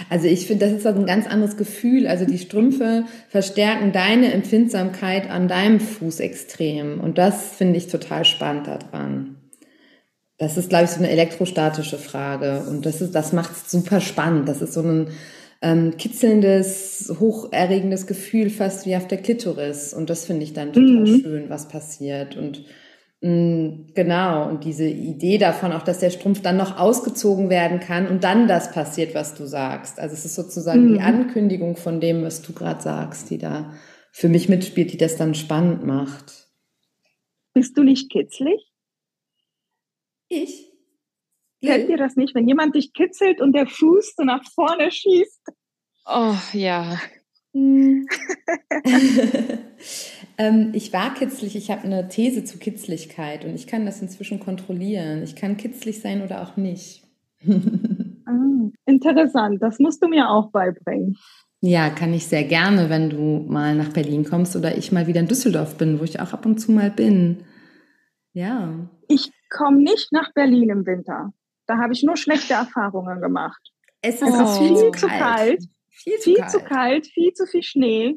[0.10, 2.08] Also ich finde, das ist ein ganz anderes Gefühl.
[2.08, 7.00] Also die Strümpfe verstärken deine Empfindsamkeit an deinem Fuß extrem.
[7.00, 9.38] Und das finde ich total spannend daran.
[10.40, 12.64] Das ist, glaube ich, so eine elektrostatische Frage.
[12.68, 14.50] Und das ist, das macht es super spannend.
[14.50, 15.10] Das ist so ein
[15.62, 19.94] ähm, kitzelndes, hocherregendes Gefühl, fast wie auf der Klitoris.
[19.94, 21.22] Und das finde ich dann total mhm.
[21.22, 22.36] schön, was passiert.
[22.36, 22.66] Und
[23.20, 28.24] genau, und diese Idee davon auch, dass der Strumpf dann noch ausgezogen werden kann und
[28.24, 30.00] dann das passiert, was du sagst.
[30.00, 30.94] Also es ist sozusagen mhm.
[30.94, 33.74] die Ankündigung von dem, was du gerade sagst, die da
[34.12, 36.48] für mich mitspielt, die das dann spannend macht.
[37.54, 38.72] Bist du nicht kitzlig?
[40.30, 40.72] Ich?
[41.64, 45.42] Kennt ihr das nicht, wenn jemand dich kitzelt und der Fuß so nach vorne schießt?
[46.06, 47.00] Oh ja.
[47.58, 48.08] Hm.
[50.38, 54.40] ähm, ich war kitzlig, ich habe eine These zu Kitzligkeit und ich kann das inzwischen
[54.40, 55.24] kontrollieren.
[55.24, 57.04] Ich kann kitzlig sein oder auch nicht.
[57.48, 61.18] ah, interessant, das musst du mir auch beibringen.
[61.62, 65.20] Ja, kann ich sehr gerne, wenn du mal nach Berlin kommst oder ich mal wieder
[65.20, 67.44] in Düsseldorf bin, wo ich auch ab und zu mal bin.
[68.34, 68.88] Ja.
[69.08, 71.34] Ich komme nicht nach Berlin im Winter.
[71.66, 73.74] Da habe ich nur schlechte Erfahrungen gemacht.
[74.02, 75.64] Es ist, viel, viel, zu kalt.
[75.98, 76.52] Viel, zu, viel kalt.
[76.52, 78.16] zu kalt, viel zu viel Schnee.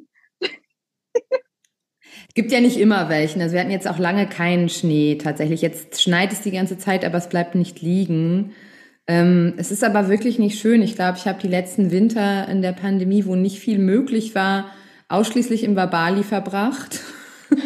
[2.34, 3.40] Gibt ja nicht immer welchen.
[3.40, 5.62] Also wir hatten jetzt auch lange keinen Schnee tatsächlich.
[5.62, 8.52] Jetzt schneit es die ganze Zeit, aber es bleibt nicht liegen.
[9.06, 10.82] Ähm, es ist aber wirklich nicht schön.
[10.82, 14.70] Ich glaube, ich habe die letzten Winter in der Pandemie, wo nicht viel möglich war,
[15.08, 17.00] ausschließlich im Babali verbracht.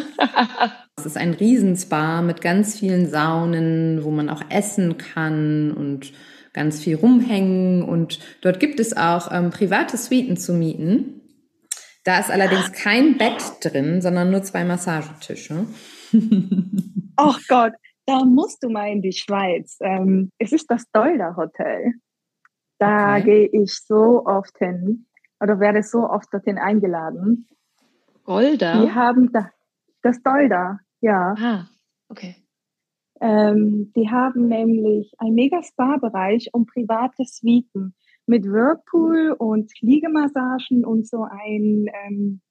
[0.97, 6.13] Es ist ein Riesenspa mit ganz vielen Saunen, wo man auch essen kann und
[6.55, 7.83] ganz viel rumhängen.
[7.83, 11.21] Und dort gibt es auch ähm, private Suiten zu mieten.
[12.03, 15.67] Da ist allerdings kein Bett drin, sondern nur zwei Massagetische.
[17.17, 17.71] Oh Gott,
[18.05, 19.77] da musst du mal in die Schweiz.
[19.79, 21.93] Ähm, es ist das Dolder Hotel.
[22.77, 23.23] Da okay.
[23.23, 25.05] gehe ich so oft hin
[25.39, 27.47] oder werde so oft dorthin eingeladen.
[28.25, 28.81] Golda?
[28.81, 29.49] Die haben da,
[30.01, 31.35] das Dolda, ja.
[31.37, 31.67] Ah,
[32.09, 32.35] okay.
[33.21, 41.07] Ähm, die haben nämlich ein mega Spa-Bereich und private Suiten mit Whirlpool und Liegemassagen und
[41.07, 42.41] so ein, ähm,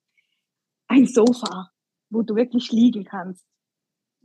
[0.88, 1.70] ein Sofa,
[2.10, 3.46] wo du wirklich liegen kannst.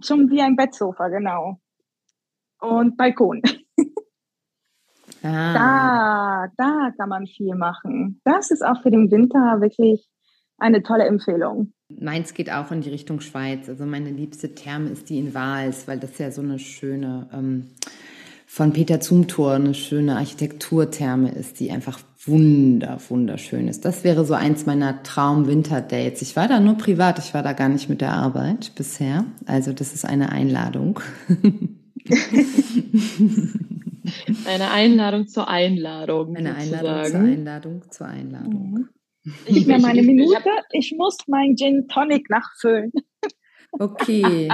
[0.02, 1.60] Schon wie ein Bettsofa, genau.
[2.60, 3.42] Und Balkon.
[5.22, 5.54] Ah.
[5.54, 8.22] Da, da kann man viel machen.
[8.24, 10.08] Das ist auch für den Winter wirklich
[10.58, 11.74] eine tolle Empfehlung.
[11.90, 13.68] Meins geht auch in die Richtung Schweiz.
[13.68, 17.72] Also meine liebste Therme ist die in Wals, weil das ja so eine schöne, ähm,
[18.46, 23.86] von Peter Zumthor eine schöne Architekturtherme ist, die einfach wunder, wunderschön ist.
[23.86, 26.22] Das wäre so eins meiner Traum-Winter-Dates.
[26.22, 29.26] Ich war da nur privat, ich war da gar nicht mit der Arbeit bisher.
[29.46, 31.00] Also das ist eine Einladung.
[34.46, 36.36] Eine Einladung zur Einladung.
[36.36, 38.72] Eine Einladung zur Einladung zur Einladung.
[38.72, 38.90] Mhm.
[39.48, 42.92] Gib mir meine Minute, ich muss mein Gin Tonic nachfüllen.
[43.72, 44.50] Okay.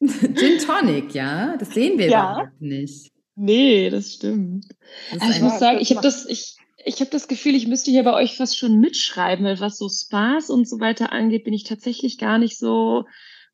[0.00, 1.56] Gin Tonic, ja?
[1.56, 2.32] Das sehen wir ja.
[2.32, 3.12] überhaupt nicht.
[3.34, 4.66] Nee, das stimmt.
[5.12, 7.90] Das also ich muss sagen, ich habe das, ich, ich habe das Gefühl, ich müsste
[7.90, 11.54] hier bei euch fast schon mitschreiben, weil was so Spaß und so weiter angeht, bin
[11.54, 13.04] ich tatsächlich gar nicht so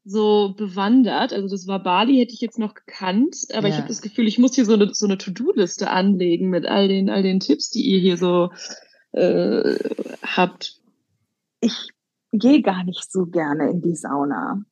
[0.09, 1.33] so bewandert.
[1.33, 3.75] Also das war Bali, hätte ich jetzt noch gekannt, aber ja.
[3.75, 6.89] ich habe das Gefühl, ich muss hier so eine, so eine To-Do-Liste anlegen mit all
[6.89, 8.51] den, all den Tipps, die ihr hier so
[9.13, 9.77] äh,
[10.23, 10.81] habt.
[11.61, 11.91] Ich
[12.33, 14.63] gehe gar nicht so gerne in die Sauna.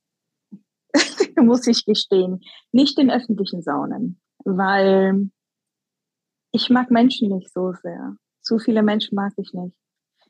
[1.36, 2.40] muss ich gestehen.
[2.72, 5.30] Nicht in öffentlichen Saunen, weil
[6.52, 8.16] ich mag Menschen nicht so sehr.
[8.40, 9.76] Zu viele Menschen mag ich nicht.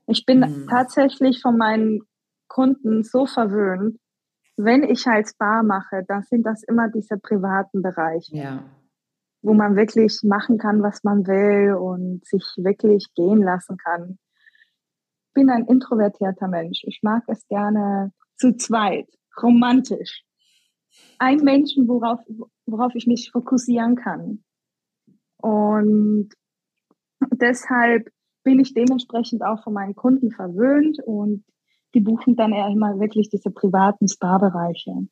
[0.07, 0.67] Ich bin hm.
[0.69, 2.01] tatsächlich von meinen
[2.49, 3.99] Kunden so verwöhnt,
[4.57, 8.37] wenn ich halt Spa mache, dann sind das immer diese privaten Bereiche.
[8.37, 8.65] Ja.
[9.47, 14.19] Wo man wirklich machen kann, was man will und sich wirklich gehen lassen kann.
[15.29, 16.83] Ich bin ein introvertierter Mensch.
[16.83, 19.07] Ich mag es gerne zu zweit,
[19.41, 20.25] romantisch.
[21.21, 22.19] Ein Menschen, worauf,
[22.67, 24.43] worauf ich mich fokussieren kann.
[25.37, 26.31] Und
[27.33, 28.11] deshalb
[28.43, 31.45] bin ich dementsprechend auch von meinen Kunden verwöhnt und
[31.95, 35.07] die buchen dann eher immer wirklich diese privaten Spa-Bereiche.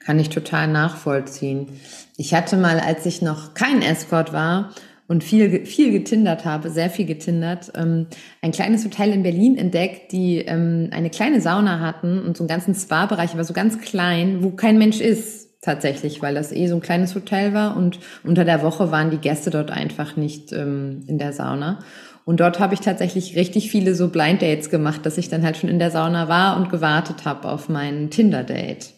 [0.00, 1.68] Kann ich total nachvollziehen.
[2.16, 4.72] Ich hatte mal, als ich noch kein Escort war
[5.06, 8.06] und viel, viel getindert habe, sehr viel getindert, ähm,
[8.42, 12.48] ein kleines Hotel in Berlin entdeckt, die ähm, eine kleine Sauna hatten und so einen
[12.48, 16.76] ganzen Spa-Bereich, aber so ganz klein, wo kein Mensch ist tatsächlich, weil das eh so
[16.76, 21.04] ein kleines Hotel war und unter der Woche waren die Gäste dort einfach nicht ähm,
[21.06, 21.80] in der Sauna.
[22.24, 25.56] Und dort habe ich tatsächlich richtig viele so Blind Dates gemacht, dass ich dann halt
[25.56, 28.97] schon in der Sauna war und gewartet habe auf mein Tinder-Date.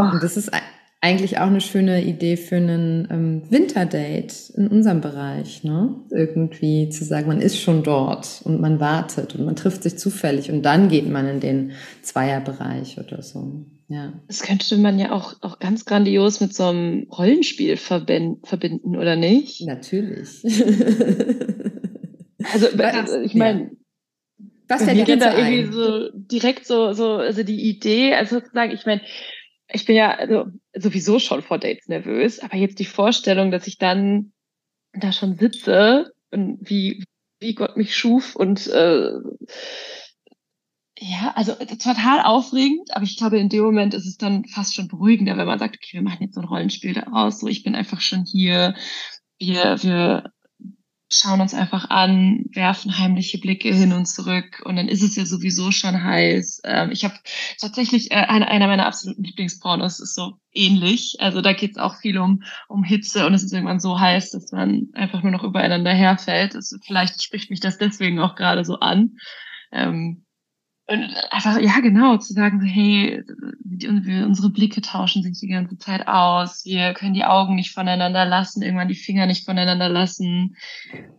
[0.00, 0.50] Und das ist
[1.00, 5.94] eigentlich auch eine schöne Idee für einen ähm, Winterdate in unserem Bereich, ne?
[6.10, 10.50] Irgendwie zu sagen, man ist schon dort und man wartet und man trifft sich zufällig
[10.50, 13.66] und dann geht man in den Zweierbereich oder so.
[13.86, 14.12] Ja.
[14.26, 19.64] Das könnte man ja auch, auch ganz grandios mit so einem Rollenspiel verbinden, oder nicht?
[19.66, 20.42] Natürlich.
[22.52, 23.72] Also, also ich meine,
[24.68, 28.86] was mir geht da irgendwie so direkt so, so, also die Idee, also sozusagen, ich
[28.86, 29.00] meine,
[29.70, 33.78] ich bin ja also, sowieso schon vor Dates nervös, aber jetzt die Vorstellung, dass ich
[33.78, 34.32] dann
[34.92, 37.04] da schon sitze und wie,
[37.40, 39.12] wie Gott mich schuf und äh,
[41.00, 44.88] ja, also total aufregend, aber ich glaube, in dem Moment ist es dann fast schon
[44.88, 47.76] beruhigender, wenn man sagt, okay, wir machen jetzt so ein Rollenspiel daraus, so ich bin
[47.76, 48.74] einfach schon hier,
[49.38, 50.32] wir, wir
[51.10, 55.24] schauen uns einfach an, werfen heimliche Blicke hin und zurück und dann ist es ja
[55.24, 56.60] sowieso schon heiß.
[56.64, 57.14] Ähm, ich habe
[57.58, 61.16] tatsächlich äh, eine, einer meiner absoluten Lieblingspornos ist so ähnlich.
[61.20, 64.32] Also da geht es auch viel um, um Hitze und es ist irgendwann so heiß,
[64.32, 66.54] dass man einfach nur noch übereinander herfällt.
[66.54, 69.16] Also vielleicht spricht mich das deswegen auch gerade so an.
[69.72, 70.26] Ähm,
[70.88, 73.22] einfach, ja, genau, zu sagen, hey,
[73.86, 78.62] unsere Blicke tauschen sich die ganze Zeit aus, wir können die Augen nicht voneinander lassen,
[78.62, 80.56] irgendwann die Finger nicht voneinander lassen.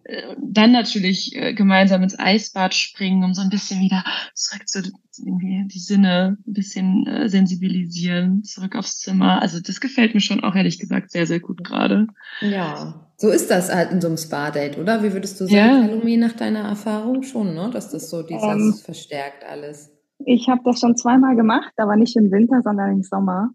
[0.03, 4.03] Äh, dann natürlich äh, gemeinsam ins Eisbad springen, um so ein bisschen wieder
[4.33, 4.81] zurück zu
[5.23, 9.41] irgendwie die Sinne ein bisschen äh, sensibilisieren, zurück aufs Zimmer.
[9.41, 12.07] Also das gefällt mir schon auch ehrlich gesagt sehr, sehr gut gerade.
[12.41, 15.03] Ja, so ist das halt in so einem Spa-Date, oder?
[15.03, 15.87] Wie würdest du sagen, ja.
[15.87, 17.69] Salome, nach deiner Erfahrung schon, ne?
[17.69, 19.91] dass das so dieses ähm, verstärkt alles?
[20.19, 23.51] Ich habe das schon zweimal gemacht, aber nicht im Winter, sondern im Sommer.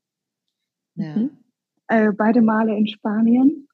[0.97, 1.17] Ja.
[1.17, 1.31] Mhm.
[1.89, 3.67] Äh, beide Male in Spanien.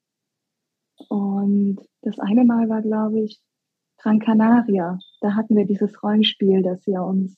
[1.09, 3.41] Und das eine Mal war, glaube ich,
[3.97, 4.97] Gran Canaria.
[5.19, 7.35] Da hatten wir dieses Rollenspiel, dass wir uns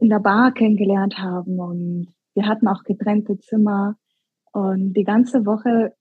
[0.00, 3.96] in der Bar kennengelernt haben und wir hatten auch getrennte Zimmer.
[4.52, 5.92] Und die ganze Woche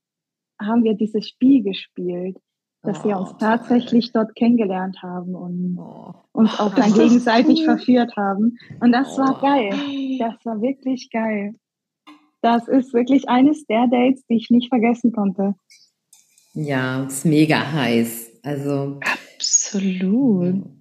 [0.60, 2.38] haben wir dieses Spiel gespielt,
[2.84, 4.24] dass oh, wir uns tatsächlich toll.
[4.24, 6.14] dort kennengelernt haben und oh.
[6.32, 7.66] uns auch dann gegenseitig cool.
[7.66, 8.58] verführt haben.
[8.80, 9.20] Und das oh.
[9.20, 9.74] war geil.
[10.20, 11.56] Das war wirklich geil.
[12.42, 15.56] Das ist wirklich eines der Dates, die ich nicht vergessen konnte.
[16.54, 18.40] Ja, ist mega heiß.
[18.44, 20.77] Also absolut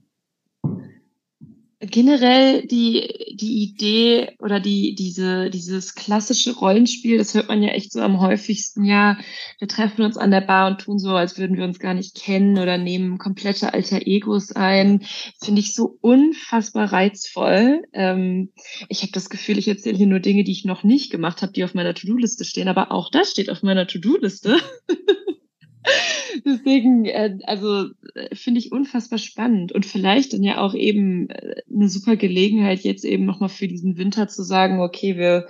[1.80, 7.92] generell die, die Idee oder die, diese, dieses klassische Rollenspiel, das hört man ja echt
[7.92, 8.84] so am häufigsten.
[8.84, 9.18] Ja,
[9.58, 12.14] wir treffen uns an der Bar und tun so, als würden wir uns gar nicht
[12.14, 15.02] kennen oder nehmen komplette alter Egos ein.
[15.42, 17.82] Finde ich so unfassbar reizvoll.
[17.92, 18.52] Ähm,
[18.88, 21.52] ich habe das Gefühl, ich erzähle hier nur Dinge, die ich noch nicht gemacht habe,
[21.52, 22.68] die auf meiner To-Do-Liste stehen.
[22.68, 24.56] Aber auch das steht auf meiner To-Do-Liste.
[26.44, 31.62] Deswegen, äh, also äh, finde ich unfassbar spannend und vielleicht dann ja auch eben äh,
[31.72, 35.46] eine super Gelegenheit, jetzt eben nochmal für diesen Winter zu sagen, okay, wir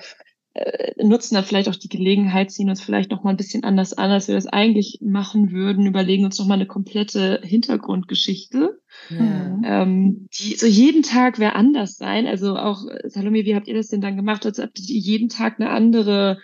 [1.02, 4.28] nutzen dann vielleicht auch die Gelegenheit, ziehen uns vielleicht nochmal ein bisschen anders an, als
[4.28, 8.80] wir das eigentlich machen würden, überlegen uns nochmal eine komplette Hintergrundgeschichte.
[9.10, 9.60] Ja.
[9.64, 12.26] Ähm, die so jeden Tag wäre anders sein.
[12.26, 14.46] Also auch, Salome, wie habt ihr das denn dann gemacht?
[14.46, 16.38] Also habt ihr jeden Tag eine andere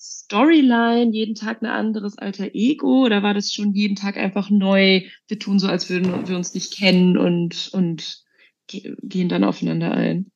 [0.00, 5.02] Storyline, jeden Tag ein anderes alter Ego oder war das schon jeden Tag einfach neu?
[5.28, 8.24] Wir tun so, als würden wir uns nicht kennen und, und
[8.66, 10.32] gehen dann aufeinander ein?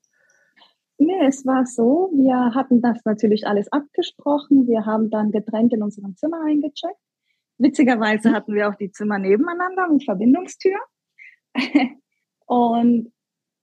[0.99, 4.69] Nee, es war so, wir hatten das natürlich alles abgesprochen.
[4.69, 7.01] Wir haben dann getrennt in unserem Zimmer eingecheckt.
[7.57, 8.35] Witzigerweise mhm.
[8.35, 10.79] hatten wir auch die Zimmer nebeneinander mit Verbindungstür.
[12.47, 13.13] Und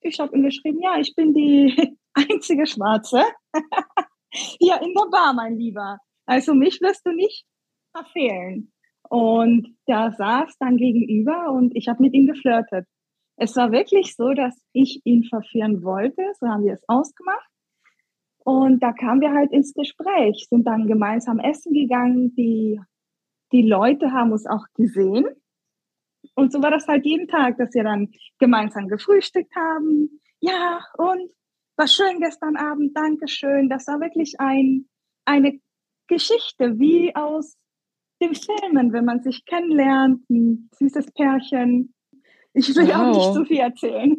[0.01, 3.21] ich habe ihm geschrieben, ja, ich bin die einzige Schwarze.
[4.60, 5.98] Ja, in der Bar, mein Lieber.
[6.26, 7.46] Also mich wirst du nicht
[7.96, 8.72] verfehlen.
[9.10, 12.88] Und der saß dann gegenüber und ich habe mit ihm geflirtet.
[13.36, 16.22] Es war wirklich so, dass ich ihn verführen wollte.
[16.39, 17.50] So haben wir es ausgemacht.
[18.44, 22.34] Und da kamen wir halt ins Gespräch, sind dann gemeinsam essen gegangen.
[22.36, 22.80] Die,
[23.52, 25.26] die Leute haben uns auch gesehen.
[26.36, 30.22] Und so war das halt jeden Tag, dass wir dann gemeinsam gefrühstückt haben.
[30.39, 31.32] Ja, und
[31.77, 33.69] war schön gestern Abend, Dankeschön.
[33.69, 34.88] Das war wirklich ein,
[35.25, 35.60] eine
[36.07, 37.55] Geschichte wie aus
[38.21, 41.93] den Filmen, wenn man sich kennenlernt, ein süßes Pärchen.
[42.53, 42.95] Ich will wow.
[42.95, 44.17] auch nicht so viel erzählen.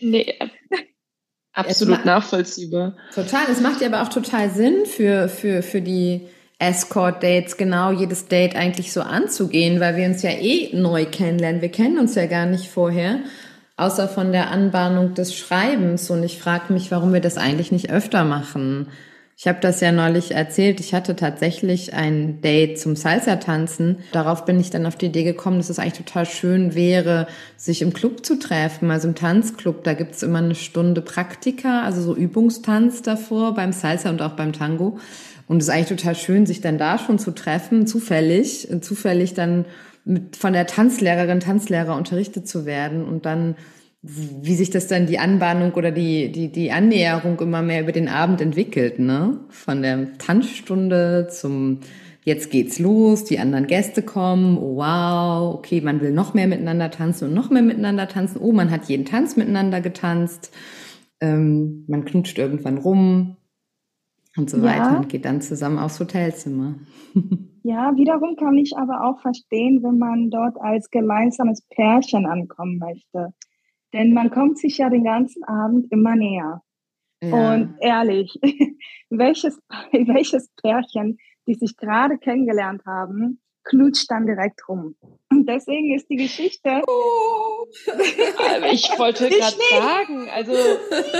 [0.00, 0.38] Nee,
[1.52, 2.96] absolut nachvollziehbar.
[3.14, 3.44] Total.
[3.50, 8.56] Es macht ja aber auch total Sinn für, für, für die Escort-Dates, genau jedes Date
[8.56, 11.60] eigentlich so anzugehen, weil wir uns ja eh neu kennenlernen.
[11.60, 13.20] Wir kennen uns ja gar nicht vorher
[13.76, 16.10] außer von der Anbahnung des Schreibens.
[16.10, 18.88] Und ich frage mich, warum wir das eigentlich nicht öfter machen.
[19.38, 20.80] Ich habe das ja neulich erzählt.
[20.80, 23.98] Ich hatte tatsächlich ein Date zum Salsa-Tanzen.
[24.12, 27.26] Darauf bin ich dann auf die Idee gekommen, dass es eigentlich total schön wäre,
[27.58, 29.84] sich im Club zu treffen, also im Tanzclub.
[29.84, 34.54] Da gibt's immer eine Stunde Praktika, also so Übungstanz davor beim Salsa und auch beim
[34.54, 34.98] Tango.
[35.48, 39.66] Und es ist eigentlich total schön, sich dann da schon zu treffen, zufällig, zufällig dann
[40.06, 43.56] mit, von der Tanzlehrerin, Tanzlehrer unterrichtet zu werden und dann
[44.08, 48.08] wie sich das dann die Anbahnung oder die, die, die Annäherung immer mehr über den
[48.08, 49.40] Abend entwickelt, ne?
[49.48, 51.80] Von der Tanzstunde zum
[52.22, 56.90] jetzt geht's los, die anderen Gäste kommen, oh wow, okay, man will noch mehr miteinander
[56.90, 60.52] tanzen und noch mehr miteinander tanzen, oh, man hat jeden Tanz miteinander getanzt,
[61.20, 63.36] ähm, man knutscht irgendwann rum
[64.36, 64.64] und so ja.
[64.64, 66.74] weiter und geht dann zusammen aufs Hotelzimmer.
[67.66, 73.34] Ja, wiederum kann ich aber auch verstehen, wenn man dort als gemeinsames Pärchen ankommen möchte.
[73.92, 76.62] Denn man kommt sich ja den ganzen Abend immer näher.
[77.20, 77.54] Ja.
[77.54, 78.38] Und ehrlich,
[79.10, 84.94] welches, welches Pärchen, die sich gerade kennengelernt haben, knutscht dann direkt rum.
[85.28, 86.82] Und deswegen ist die Geschichte.
[86.86, 87.66] Oh.
[88.70, 90.52] ich wollte gerade sagen, also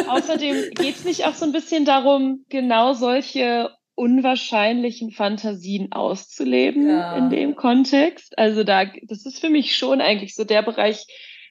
[0.08, 7.16] außerdem geht es nicht auch so ein bisschen darum, genau solche unwahrscheinlichen Fantasien auszuleben ja.
[7.16, 8.38] in dem Kontext.
[8.38, 11.06] Also da, das ist für mich schon eigentlich so der Bereich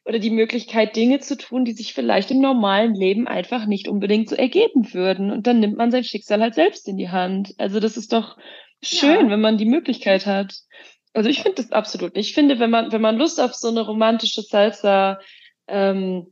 [0.05, 4.29] oder die Möglichkeit, Dinge zu tun, die sich vielleicht im normalen Leben einfach nicht unbedingt
[4.29, 5.31] so ergeben würden.
[5.31, 7.55] Und dann nimmt man sein Schicksal halt selbst in die Hand.
[7.57, 8.37] Also das ist doch
[8.83, 9.29] schön, ja.
[9.31, 10.53] wenn man die Möglichkeit hat.
[11.13, 12.29] Also ich finde das absolut nicht.
[12.29, 15.19] Ich finde, wenn man, wenn man Lust auf so eine romantische Salsa,
[15.67, 16.27] ähm,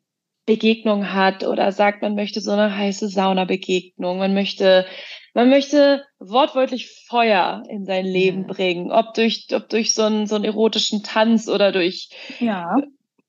[0.46, 4.86] Begegnung hat oder sagt, man möchte so eine heiße Sauna-Begegnung, man möchte
[5.34, 8.54] man möchte wortwörtlich Feuer in sein Leben ja.
[8.54, 12.10] bringen, ob durch, ob durch so einen, so einen erotischen Tanz oder durch
[12.40, 12.78] ja.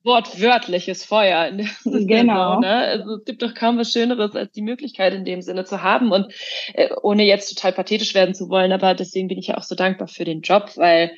[0.02, 1.50] wortwörtliches Feuer.
[1.84, 2.60] Genau.
[2.60, 2.76] ne?
[2.76, 6.12] Also es gibt doch kaum was Schöneres, als die Möglichkeit in dem Sinne zu haben.
[6.12, 6.32] Und
[6.74, 9.74] äh, ohne jetzt total pathetisch werden zu wollen, aber deswegen bin ich ja auch so
[9.74, 11.12] dankbar für den Job, weil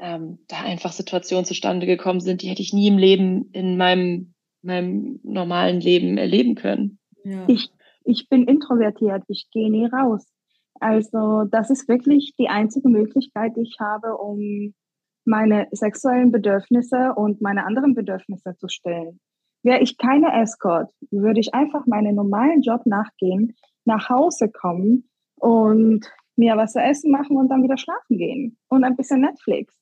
[0.00, 4.34] ähm, da einfach Situationen zustande gekommen sind, die hätte ich nie im Leben in meinem,
[4.60, 6.98] meinem normalen Leben erleben können.
[7.24, 7.44] Ja.
[7.46, 7.70] Ich,
[8.04, 10.26] ich bin introvertiert, ich gehe nie raus.
[10.80, 14.74] Also das ist wirklich die einzige Möglichkeit, die ich habe, um
[15.24, 19.20] meine sexuellen Bedürfnisse und meine anderen Bedürfnisse zu stellen.
[19.62, 26.10] Wäre ich keine Escort, würde ich einfach meinen normalen Job nachgehen, nach Hause kommen und
[26.36, 29.78] mir was zu essen machen und dann wieder schlafen gehen und ein bisschen Netflix.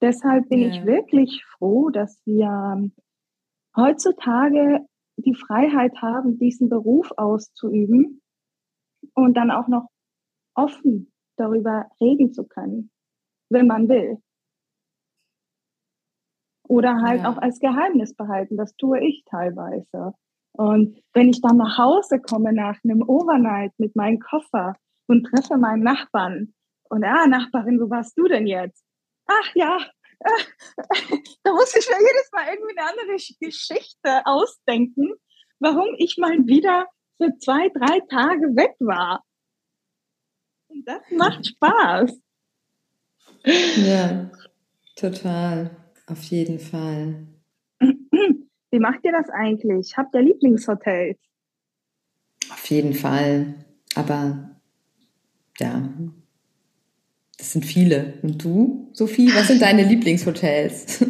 [0.00, 0.70] Deshalb bin yeah.
[0.70, 2.90] ich wirklich froh, dass wir
[3.76, 4.80] heutzutage
[5.22, 8.20] die Freiheit haben, diesen Beruf auszuüben
[9.14, 9.88] und dann auch noch
[10.54, 12.90] offen darüber reden zu können,
[13.50, 14.18] wenn man will.
[16.68, 17.30] Oder halt ja.
[17.30, 18.56] auch als Geheimnis behalten.
[18.56, 20.14] Das tue ich teilweise.
[20.52, 24.74] Und wenn ich dann nach Hause komme nach einem Overnight mit meinem Koffer
[25.08, 26.54] und treffe meinen Nachbarn
[26.88, 28.84] und ah, Nachbarin, wo warst du denn jetzt?
[29.26, 29.78] Ach ja,
[31.42, 35.14] da muss ich mir jedes Mal irgendwie eine andere Geschichte ausdenken,
[35.58, 39.24] warum ich mal wieder für zwei, drei Tage weg war.
[40.68, 42.20] Und das macht Spaß.
[43.44, 44.30] Ja,
[44.96, 45.76] total.
[46.06, 47.26] Auf jeden Fall.
[47.78, 49.96] Wie macht ihr das eigentlich?
[49.96, 51.18] Habt ihr Lieblingshotels?
[52.50, 53.64] Auf jeden Fall.
[53.94, 54.56] Aber
[55.58, 55.88] ja,
[57.40, 58.14] das sind viele.
[58.22, 61.04] Und du, Sophie, was sind deine Lieblingshotels?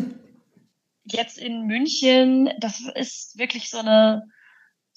[1.05, 4.29] Jetzt in München, das ist wirklich so eine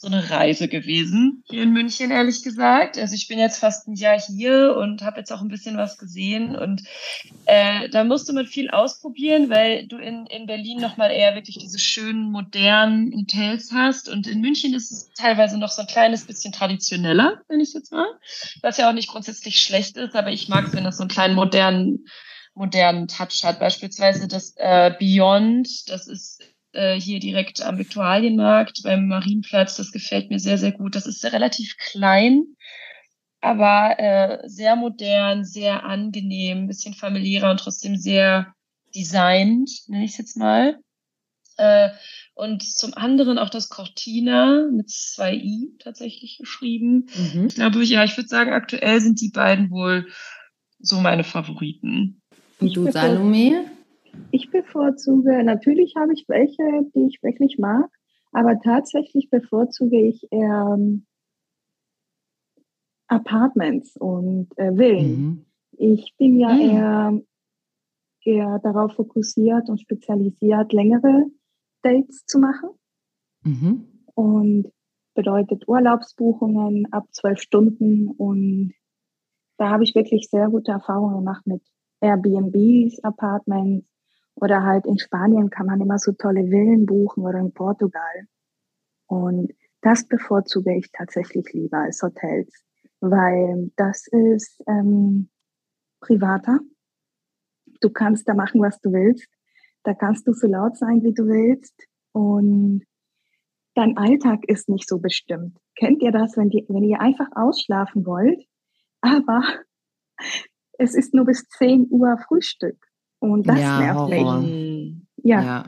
[0.04, 2.97] so eine Reise gewesen hier in München, ehrlich gesagt.
[2.97, 5.97] Also ich bin jetzt fast ein Jahr hier und habe jetzt auch ein bisschen was
[5.97, 6.84] gesehen und
[7.45, 11.80] äh, da musste man viel ausprobieren, weil du in, in Berlin nochmal eher wirklich diese
[11.80, 16.51] schönen, modernen Hotels hast und in München ist es teilweise noch so ein kleines bisschen
[16.51, 18.08] traditioneller, wenn ich jetzt mal,
[18.62, 21.10] was ja auch nicht grundsätzlich schlecht ist, aber ich mag es, wenn das so einen
[21.10, 22.06] kleinen modernen
[22.56, 23.60] modernen Touch hat.
[23.60, 26.41] Beispielsweise das äh, Beyond, das ist
[26.74, 29.78] äh, hier direkt am Viktualienmarkt beim Marienplatz.
[29.78, 30.95] Das gefällt mir sehr, sehr gut.
[30.95, 32.43] Das ist relativ klein,
[33.41, 38.53] aber äh, sehr modern, sehr angenehm, ein bisschen familiärer und trotzdem sehr
[38.95, 40.80] designt, nenne ich es jetzt mal.
[41.57, 41.89] Äh,
[42.36, 47.07] und zum anderen auch das Cortina mit zwei i tatsächlich geschrieben.
[47.15, 47.47] Mhm.
[47.47, 50.07] Ich glaube, ja, ich würde sagen, aktuell sind die beiden wohl
[50.80, 52.21] so meine Favoriten.
[52.59, 53.65] Und du, Salome?
[54.32, 56.64] Ich bevorzuge, natürlich habe ich welche,
[56.95, 57.89] die ich wirklich mag,
[58.32, 61.05] aber tatsächlich bevorzuge ich eher ähm,
[63.07, 65.22] Apartments und äh, Villen.
[65.22, 65.45] Mhm.
[65.78, 66.61] Ich bin ja mhm.
[66.61, 67.22] eher,
[68.26, 71.26] eher darauf fokussiert und spezialisiert, längere
[71.84, 72.70] Dates zu machen.
[73.43, 73.88] Mhm.
[74.16, 74.72] Und
[75.14, 78.09] bedeutet Urlaubsbuchungen ab zwölf Stunden.
[78.09, 78.74] Und
[79.57, 81.61] da habe ich wirklich sehr gute Erfahrungen gemacht mit
[82.01, 83.93] Airbnbs, Apartments
[84.36, 88.28] oder halt in Spanien kann man immer so tolle Villen buchen oder in Portugal.
[89.08, 92.64] Und das bevorzuge ich tatsächlich lieber als Hotels,
[93.00, 95.30] weil das ist ähm,
[96.00, 96.60] privater.
[97.82, 99.28] Du kannst da machen, was du willst.
[99.84, 101.76] Da kannst du so laut sein, wie du willst.
[102.14, 102.86] Und
[103.76, 105.58] dein Alltag ist nicht so bestimmt.
[105.76, 108.46] Kennt ihr das, wenn, die, wenn ihr einfach ausschlafen wollt,
[109.02, 109.42] aber
[110.78, 112.93] es ist nur bis 10 Uhr Frühstück
[113.24, 114.41] und das ja, nervt Horror.
[114.41, 114.95] mich.
[115.24, 115.41] Ja.
[115.41, 115.65] ja.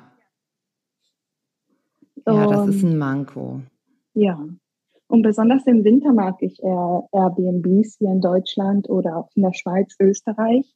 [2.27, 3.61] Ja, das ist ein Manko.
[4.13, 4.43] Ja.
[5.07, 9.53] Und besonders im Winter mag ich eher Airbnbs hier in Deutschland oder auch in der
[9.53, 10.75] Schweiz, Österreich,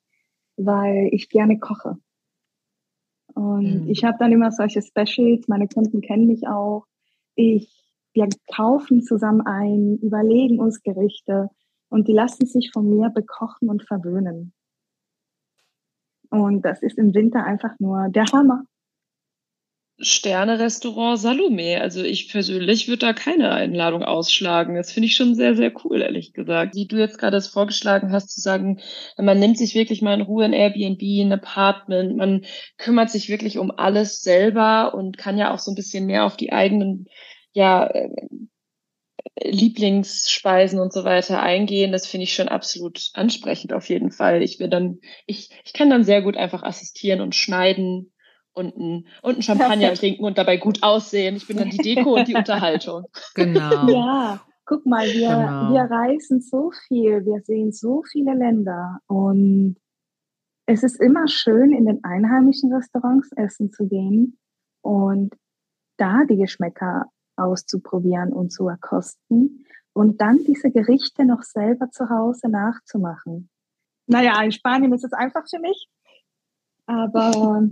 [0.56, 1.98] weil ich gerne koche.
[3.34, 3.90] Und mhm.
[3.90, 6.86] ich habe dann immer solche Specials, meine Kunden kennen mich auch.
[7.36, 11.50] Ich, wir kaufen zusammen ein, überlegen uns Gerichte
[11.90, 14.54] und die lassen sich von mir bekochen und verwöhnen.
[16.30, 18.64] Und das ist im Winter einfach nur der Hammer.
[20.02, 21.82] Sterne-Restaurant Salome.
[21.82, 24.76] Also ich persönlich würde da keine Einladung ausschlagen.
[24.76, 26.76] Das finde ich schon sehr, sehr cool, ehrlich gesagt.
[26.76, 28.80] Wie du jetzt gerade es vorgeschlagen hast, zu sagen,
[29.18, 32.46] man nimmt sich wirklich mal in Ruhe ein Airbnb, ein Apartment, man
[32.78, 36.38] kümmert sich wirklich um alles selber und kann ja auch so ein bisschen mehr auf
[36.38, 37.08] die eigenen
[37.52, 38.10] ja, äh,
[39.42, 44.42] Lieblingsspeisen und so weiter eingehen, das finde ich schon absolut ansprechend auf jeden Fall.
[44.42, 48.12] Ich will dann, ich, ich kann dann sehr gut einfach assistieren und schneiden
[48.54, 50.00] und ein, und ein Champagner Perfekt.
[50.00, 51.36] trinken und dabei gut aussehen.
[51.36, 53.06] Ich bin dann die Deko und die Unterhaltung.
[53.36, 53.88] Genau.
[53.90, 55.74] Ja, guck mal, wir, genau.
[55.74, 59.78] wir reisen so viel, wir sehen so viele Länder und
[60.66, 64.38] es ist immer schön, in den einheimischen Restaurants essen zu gehen
[64.82, 65.34] und
[65.98, 67.06] da die Geschmäcker
[67.40, 73.50] auszuprobieren und zu erkosten und dann diese Gerichte noch selber zu Hause nachzumachen.
[74.08, 75.88] Naja, in Spanien ist es einfach für mich,
[76.86, 77.68] aber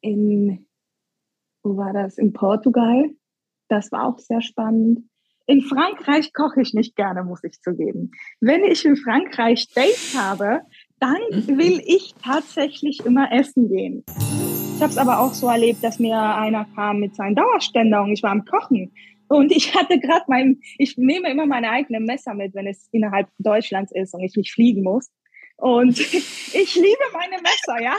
[0.00, 0.66] in,
[1.62, 2.18] wo war das?
[2.18, 3.10] In Portugal,
[3.68, 5.08] das war auch sehr spannend.
[5.46, 8.12] In Frankreich koche ich nicht gerne, muss ich zugeben.
[8.40, 10.60] Wenn ich in Frankreich Dates habe,
[11.00, 11.58] dann mhm.
[11.58, 14.04] will ich tatsächlich immer essen gehen.
[14.82, 18.10] Ich habe es aber auch so erlebt, dass mir einer kam mit seinem Dauerständer und
[18.10, 18.92] ich war am Kochen.
[19.28, 23.28] Und ich hatte gerade mein, ich nehme immer meine eigenen Messer mit, wenn es innerhalb
[23.38, 25.08] Deutschlands ist und ich nicht fliegen muss.
[25.56, 27.96] Und ich liebe meine Messer, ja.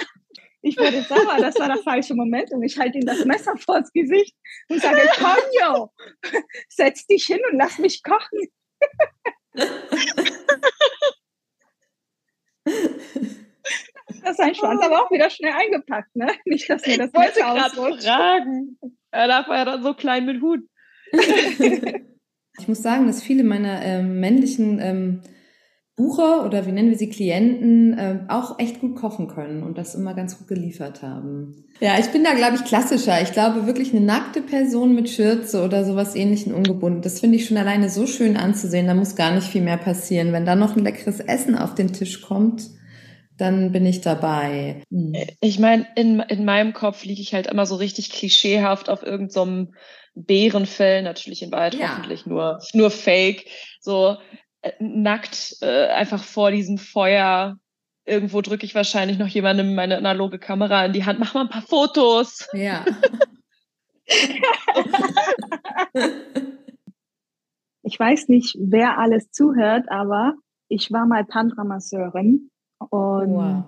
[0.61, 3.89] Ich wurde sauer, das war der falsche Moment und ich halte ihm das Messer vors
[3.93, 4.35] Gesicht
[4.67, 5.89] und sage, Tonio,
[6.67, 8.49] setz dich hin und lass mich kochen.
[14.21, 16.27] Das ist ein Schwanz, aber auch wieder schnell eingepackt, ne?
[16.45, 18.77] Nicht, dass mir das ich wollte gerade fragen.
[19.11, 20.61] Er darf ja dann so klein mit Hut.
[21.11, 25.21] ich muss sagen, dass viele meiner ähm, männlichen ähm,
[25.95, 29.93] Bucher oder wie nennen wir sie Klienten äh, auch echt gut kochen können und das
[29.93, 31.65] immer ganz gut geliefert haben.
[31.81, 33.21] Ja, ich bin da glaube ich klassischer.
[33.21, 37.03] Ich glaube wirklich eine nackte Person mit Schürze oder sowas ähnlichen ungebunden.
[37.03, 38.87] Das finde ich schon alleine so schön anzusehen.
[38.87, 40.33] Da muss gar nicht viel mehr passieren.
[40.33, 42.71] Wenn da noch ein leckeres Essen auf den Tisch kommt,
[43.37, 44.83] dann bin ich dabei.
[44.89, 45.13] Hm.
[45.41, 49.67] Ich meine, in, in meinem Kopf liege ich halt immer so richtig klischeehaft auf irgendeinem
[49.67, 49.73] so
[50.15, 51.89] Bärenfell, natürlich in Wahrheit ja.
[51.89, 53.45] hoffentlich nur, nur Fake.
[53.79, 54.17] So,
[54.61, 57.57] äh, nackt äh, einfach vor diesem Feuer.
[58.05, 61.19] Irgendwo drücke ich wahrscheinlich noch jemandem meine analoge Kamera in die Hand.
[61.19, 62.47] Mach mal ein paar Fotos.
[62.53, 62.85] Ja.
[67.83, 70.35] ich weiß nicht, wer alles zuhört, aber
[70.67, 72.51] ich war mal Tantra-Masseurin
[72.89, 73.63] und wow.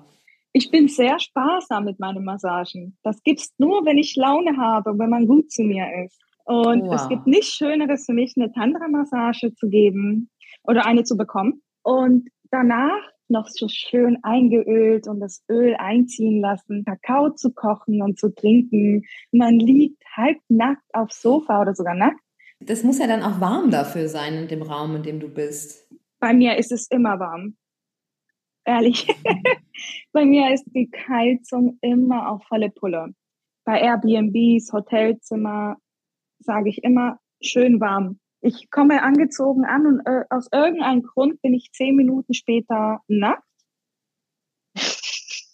[0.53, 2.97] ich bin sehr sparsam mit meinen Massagen.
[3.03, 6.19] Das gibt's nur, wenn ich Laune habe, wenn man gut zu mir ist.
[6.45, 6.95] Und wow.
[6.95, 10.29] es gibt nichts Schöneres für mich, eine Tantra-Massage zu geben,
[10.67, 11.61] oder eine zu bekommen.
[11.83, 18.19] Und danach noch so schön eingeölt und das Öl einziehen lassen, Kakao zu kochen und
[18.19, 19.03] zu trinken.
[19.31, 22.19] Man liegt halb nackt aufs Sofa oder sogar nackt.
[22.59, 25.89] Das muss ja dann auch warm dafür sein in dem Raum, in dem du bist.
[26.19, 27.57] Bei mir ist es immer warm.
[28.65, 29.07] Ehrlich.
[30.11, 33.13] Bei mir ist die Heizung immer auf volle Pulle.
[33.63, 35.77] Bei Airbnbs, Hotelzimmer
[36.39, 38.19] sage ich immer schön warm.
[38.41, 43.43] Ich komme angezogen an und äh, aus irgendeinem Grund bin ich zehn Minuten später nackt.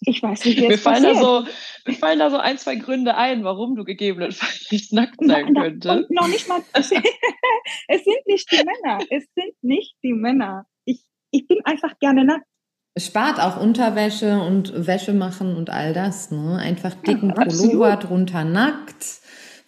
[0.04, 1.46] Ich weiß nicht, wie mir fallen, da so,
[1.86, 5.94] mir fallen da so ein, zwei Gründe ein, warum du gegebenenfalls nackt sein na, könntest.
[5.94, 8.98] Und noch nicht mal, es sind nicht die Männer.
[9.10, 10.66] Es sind nicht die Männer.
[10.84, 12.46] Ich, ich bin einfach gerne nackt.
[12.94, 16.58] Es spart auch Unterwäsche und Wäsche machen und all das, ne?
[16.58, 19.22] Einfach dicken ja, Pullover drunter nackt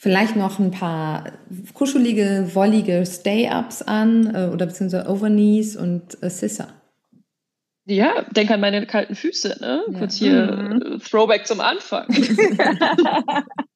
[0.04, 1.24] vielleicht noch ein paar
[1.72, 6.68] kuschelige, wollige Stay-Ups an äh, oder beziehungsweise Overknees und äh, Sissa.
[7.86, 9.82] Ja, denk an meine kalten Füße, ne?
[9.90, 9.98] Ja.
[9.98, 10.82] Kurz hier mhm.
[10.82, 12.06] Äh, Throwback zum Anfang.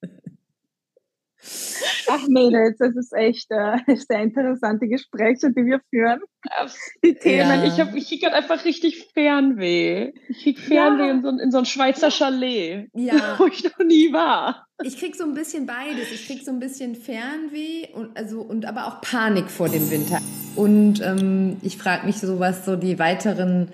[2.11, 6.21] Ach Mädels, das ist echt äh, sehr interessante Gespräche, die wir führen.
[7.05, 7.61] Die Themen.
[7.61, 7.65] Ja.
[7.65, 10.13] Ich, hab, ich krieg gerade einfach richtig Fernweh.
[10.29, 11.11] Ich krieg Fernweh ja.
[11.13, 13.35] in, so, in so ein Schweizer Chalet, ja.
[13.39, 14.67] wo ich noch nie war.
[14.83, 16.13] Ich krieg so ein bisschen beides.
[16.13, 20.21] Ich krieg so ein bisschen Fernweh und also und aber auch Panik vor dem Winter.
[20.55, 23.69] Und ähm, ich frage mich so, was so die weiteren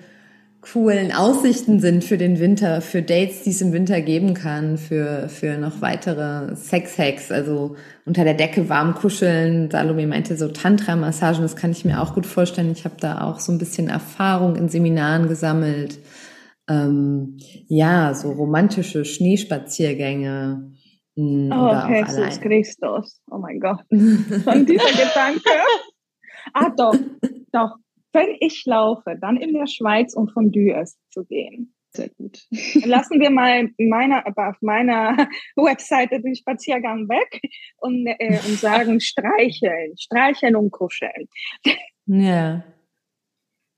[0.71, 5.29] coolen Aussichten sind für den Winter, für Dates, die es im Winter geben kann, für,
[5.29, 9.69] für noch weitere Sex-Hacks, also unter der Decke warm kuscheln.
[9.69, 12.71] Salome meinte so Tantra-Massagen, das kann ich mir auch gut vorstellen.
[12.71, 15.99] Ich habe da auch so ein bisschen Erfahrung in Seminaren gesammelt.
[16.67, 17.37] Ähm,
[17.67, 20.71] ja, so romantische Schneespaziergänge.
[21.15, 23.21] Mh, hm, oh, Jesus Christus.
[23.29, 23.81] Oh mein Gott.
[23.89, 25.49] Von dieser Gedanke.
[26.53, 26.95] Ah, doch,
[27.51, 27.75] doch
[28.15, 31.75] wenn ich laufe, dann in der Schweiz und von essen zu gehen.
[31.95, 32.45] Sehr gut.
[32.85, 37.41] Lassen wir mal meiner, auf meiner Webseite den Spaziergang weg
[37.77, 41.27] und, äh, und sagen streicheln, streicheln und kuscheln.
[42.05, 42.63] Ja.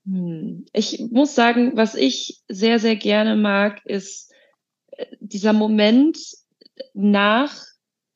[0.04, 0.66] Hm.
[0.72, 4.32] Ich muss sagen, was ich sehr, sehr gerne mag, ist
[4.92, 6.18] äh, dieser Moment
[6.94, 7.54] nach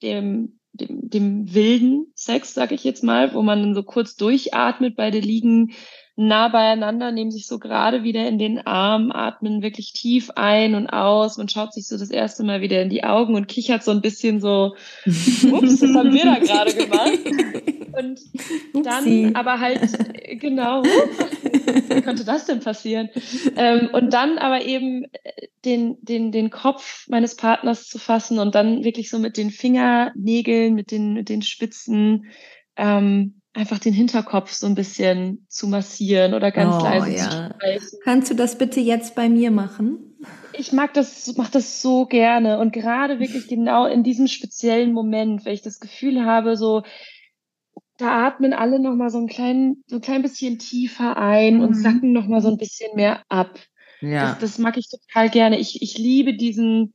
[0.02, 4.96] dem, dem, dem wilden Sex, sag ich jetzt mal, wo man dann so kurz durchatmet,
[4.96, 5.72] beide liegen
[6.16, 10.88] nah beieinander, nehmen sich so gerade wieder in den Arm, atmen wirklich tief ein und
[10.88, 11.38] aus.
[11.38, 14.02] Man schaut sich so das erste Mal wieder in die Augen und kichert so ein
[14.02, 17.18] bisschen so, ups, das haben wir da gerade gemacht.
[17.94, 18.20] Und
[18.84, 19.30] dann Upsi.
[19.34, 19.80] aber halt,
[20.40, 23.10] genau, wie konnte das denn passieren?
[23.56, 25.06] Ähm, und dann aber eben
[25.64, 30.74] den, den, den Kopf meines Partners zu fassen und dann wirklich so mit den Fingernägeln,
[30.74, 32.26] mit den, mit den Spitzen,
[32.76, 37.24] ähm, einfach den Hinterkopf so ein bisschen zu massieren oder ganz oh, leise ja.
[37.24, 37.98] zu streichen.
[38.04, 40.16] Kannst du das bitte jetzt bei mir machen?
[40.54, 45.44] Ich mag das, mach das so gerne und gerade wirklich genau in diesem speziellen Moment,
[45.44, 46.82] weil ich das Gefühl habe, so
[47.98, 51.60] da atmen alle noch mal so ein klein, so ein klein bisschen tiefer ein mhm.
[51.62, 53.58] und sacken noch mal so ein bisschen mehr ab.
[54.00, 54.30] Ja.
[54.30, 55.58] Das, das mag ich total gerne.
[55.58, 56.94] Ich, ich liebe diesen,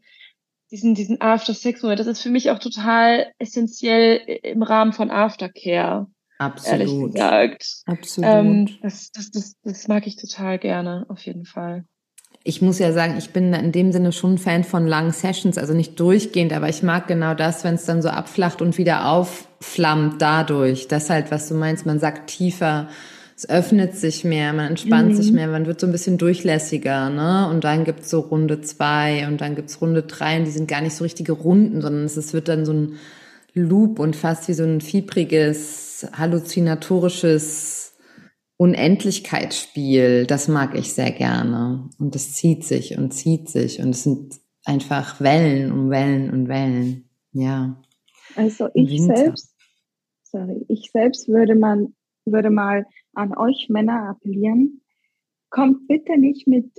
[0.72, 2.00] diesen, diesen After-Sex-Moment.
[2.00, 6.08] Das ist für mich auch total essentiell im Rahmen von Aftercare.
[6.38, 6.80] Absolut.
[6.80, 7.66] Ehrlich gesagt.
[7.86, 8.30] Absolut.
[8.30, 11.86] Ähm, das, das, das, das mag ich total gerne, auf jeden Fall.
[12.44, 15.58] Ich muss ja sagen, ich bin in dem Sinne schon ein Fan von langen Sessions,
[15.58, 19.10] also nicht durchgehend, aber ich mag genau das, wenn es dann so abflacht und wieder
[19.10, 20.88] aufflammt dadurch.
[20.88, 22.88] Das halt, was du meinst, man sagt tiefer,
[23.36, 25.16] es öffnet sich mehr, man entspannt mhm.
[25.16, 27.48] sich mehr, man wird so ein bisschen durchlässiger, ne?
[27.50, 30.82] Und dann gibt's so Runde zwei und dann gibt's Runde drei und die sind gar
[30.82, 32.94] nicht so richtige Runden, sondern es wird dann so ein
[33.54, 37.96] Loop und fast wie so ein fiebriges, halluzinatorisches
[38.58, 40.26] Unendlichkeitsspiel.
[40.26, 41.90] Das mag ich sehr gerne.
[42.00, 44.36] Und es zieht sich und zieht sich und es sind
[44.66, 47.10] einfach Wellen und Wellen und Wellen.
[47.32, 47.82] Ja.
[48.36, 49.56] Also ich selbst,
[50.24, 51.96] sorry, ich selbst würde man,
[52.26, 54.82] würde mal an euch Männer appellieren,
[55.50, 56.72] kommt bitte nicht mit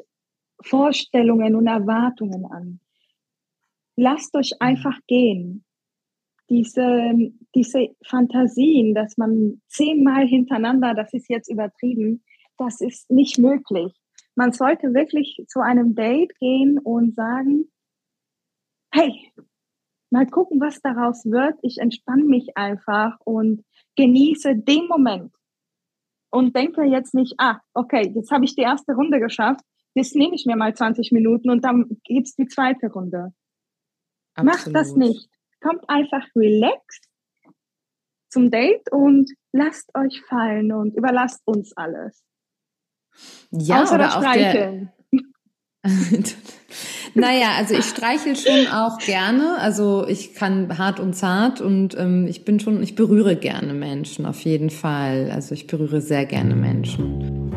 [0.62, 2.80] Vorstellungen und Erwartungen an.
[3.96, 5.64] Lasst euch einfach gehen.
[6.50, 7.12] Diese,
[7.54, 12.22] diese Fantasien, dass man zehnmal hintereinander, das ist jetzt übertrieben,
[12.56, 13.92] das ist nicht möglich.
[14.34, 17.70] Man sollte wirklich zu einem Date gehen und sagen,
[18.92, 19.32] hey,
[20.10, 21.58] mal gucken, was daraus wird.
[21.62, 23.64] Ich entspanne mich einfach und
[23.96, 25.32] genieße den Moment
[26.30, 30.34] und denke jetzt nicht, ah, okay, jetzt habe ich die erste Runde geschafft, jetzt nehme
[30.34, 33.32] ich mir mal 20 Minuten und dann gibt's die zweite Runde.
[34.34, 34.54] Absolut.
[34.54, 35.28] Macht das nicht.
[35.60, 37.04] Kommt einfach relaxed
[38.30, 42.22] zum Date und lasst euch fallen und überlasst uns alles.
[43.50, 44.92] Ja, Außer oder auch der,
[47.14, 49.58] naja, also ich streichel schon auch gerne.
[49.58, 54.26] Also ich kann hart und zart und ähm, ich bin schon, ich berühre gerne Menschen,
[54.26, 55.30] auf jeden Fall.
[55.32, 57.47] Also ich berühre sehr gerne Menschen.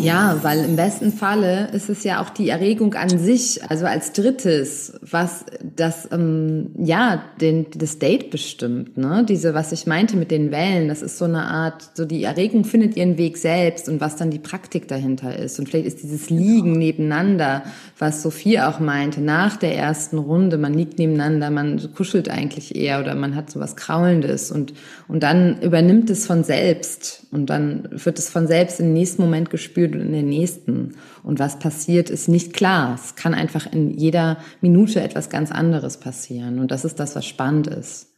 [0.00, 4.12] Ja, weil im besten Falle ist es ja auch die Erregung an sich, also als
[4.12, 5.44] drittes, was
[5.76, 9.24] das ähm, ja den das Date bestimmt, ne?
[9.28, 12.64] Diese, was ich meinte mit den Wellen, das ist so eine Art, so die Erregung
[12.64, 15.58] findet ihren Weg selbst und was dann die Praktik dahinter ist.
[15.58, 17.64] Und vielleicht ist dieses Liegen nebeneinander,
[17.98, 23.00] was Sophie auch meinte, nach der ersten Runde, man liegt nebeneinander, man kuschelt eigentlich eher
[23.00, 24.74] oder man hat so was Kraulendes und
[25.08, 29.50] und dann übernimmt es von selbst und dann wird es von selbst im nächsten Moment
[29.50, 30.96] gespürt und in den nächsten.
[31.22, 32.94] Und was passiert, ist nicht klar.
[32.94, 36.58] Es kann einfach in jeder Minute etwas ganz anderes passieren.
[36.58, 38.14] Und das ist das, was spannend ist.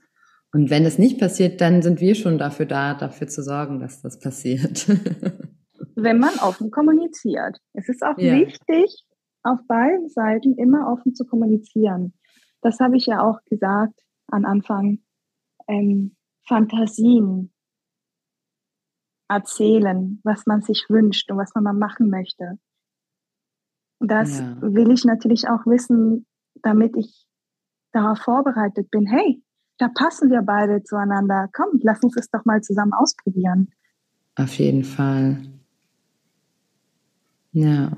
[0.53, 4.03] Und wenn es nicht passiert, dann sind wir schon dafür da, dafür zu sorgen, dass
[4.03, 4.87] das passiert.
[6.03, 7.59] wenn man offen kommuniziert.
[7.73, 8.35] Es ist auch ja.
[8.35, 9.05] wichtig,
[9.43, 12.15] auf beiden Seiten immer offen zu kommunizieren.
[12.63, 13.99] Das habe ich ja auch gesagt
[14.29, 14.99] am Anfang.
[15.69, 16.17] Ähm,
[16.47, 17.53] Fantasien
[19.31, 22.59] erzählen, was man sich wünscht und was man mal machen möchte.
[24.01, 24.57] Das ja.
[24.61, 26.27] will ich natürlich auch wissen,
[26.63, 27.27] damit ich
[27.93, 29.07] darauf vorbereitet bin.
[29.07, 29.43] Hey,
[29.79, 31.49] da passen wir beide zueinander.
[31.53, 33.69] Komm, lass uns es doch mal zusammen ausprobieren.
[34.37, 35.39] Auf jeden Fall.
[37.53, 37.93] Ja.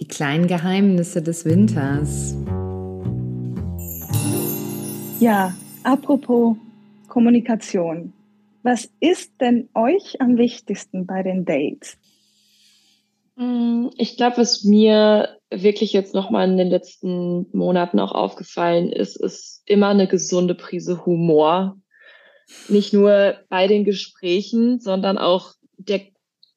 [0.00, 2.36] Die kleinen Geheimnisse des Winters.
[5.20, 6.56] Ja, apropos
[7.08, 8.12] Kommunikation.
[8.66, 11.96] Was ist denn euch am wichtigsten bei den Dates?
[13.36, 19.14] Mm, ich glaube, was mir wirklich jetzt nochmal in den letzten Monaten auch aufgefallen ist,
[19.14, 21.80] ist immer eine gesunde Prise Humor.
[22.66, 26.00] Nicht nur bei den Gesprächen, sondern auch der,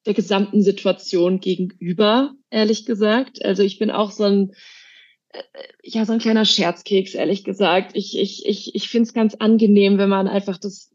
[0.04, 3.44] der gesamten Situation gegenüber, ehrlich gesagt.
[3.44, 4.50] Also ich bin auch so ein,
[5.28, 5.42] äh,
[5.84, 7.92] ja, so ein kleiner Scherzkeks, ehrlich gesagt.
[7.94, 10.89] Ich, ich, ich, ich finde es ganz angenehm, wenn man einfach das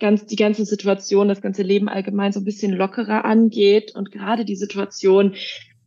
[0.00, 4.44] ganz die ganze Situation, das ganze Leben allgemein so ein bisschen lockerer angeht und gerade
[4.44, 5.34] die Situation,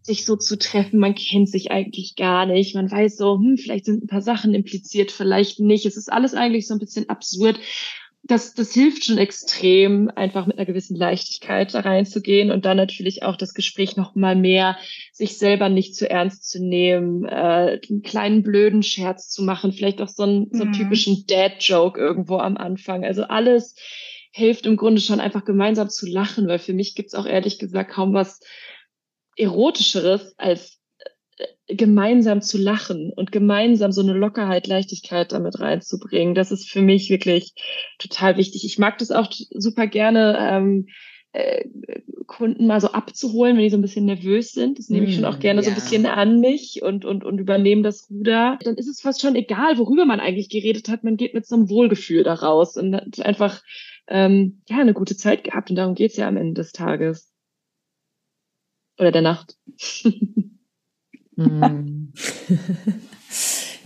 [0.08, 3.86] sich so zu treffen, man kennt sich eigentlich gar nicht, man weiß so, hm, vielleicht
[3.86, 5.86] sind ein paar Sachen impliziert, vielleicht nicht.
[5.86, 7.60] Es ist alles eigentlich so ein bisschen absurd
[8.28, 13.24] das, das hilft schon extrem, einfach mit einer gewissen Leichtigkeit da reinzugehen und dann natürlich
[13.24, 14.78] auch das Gespräch noch mal mehr,
[15.14, 20.02] sich selber nicht zu ernst zu nehmen, äh, einen kleinen blöden Scherz zu machen, vielleicht
[20.02, 20.76] auch so einen, so einen mhm.
[20.76, 23.06] typischen Dad-Joke irgendwo am Anfang.
[23.06, 23.76] Also alles
[24.32, 27.92] hilft im Grunde schon einfach gemeinsam zu lachen, weil für mich gibt's auch ehrlich gesagt
[27.92, 28.42] kaum was
[29.38, 30.77] Erotischeres als
[31.68, 36.34] gemeinsam zu lachen und gemeinsam so eine Lockerheit, Leichtigkeit damit reinzubringen.
[36.34, 37.54] Das ist für mich wirklich
[38.00, 38.66] total wichtig.
[38.66, 40.88] Ich mag das auch super gerne, ähm,
[41.34, 41.66] äh,
[42.26, 44.80] Kunden mal so abzuholen, wenn die so ein bisschen nervös sind.
[44.80, 45.64] Das nehme ich schon auch mm, gerne ja.
[45.64, 48.58] so ein bisschen an mich und, und, und übernehme das Ruder.
[48.64, 51.04] Dann ist es fast schon egal, worüber man eigentlich geredet hat.
[51.04, 53.62] Man geht mit so einem Wohlgefühl daraus und hat einfach
[54.08, 55.70] ähm, ja eine gute Zeit gehabt.
[55.70, 57.32] Und darum geht's ja am Ende des Tages.
[58.98, 59.56] Oder der Nacht.
[61.38, 62.10] mm.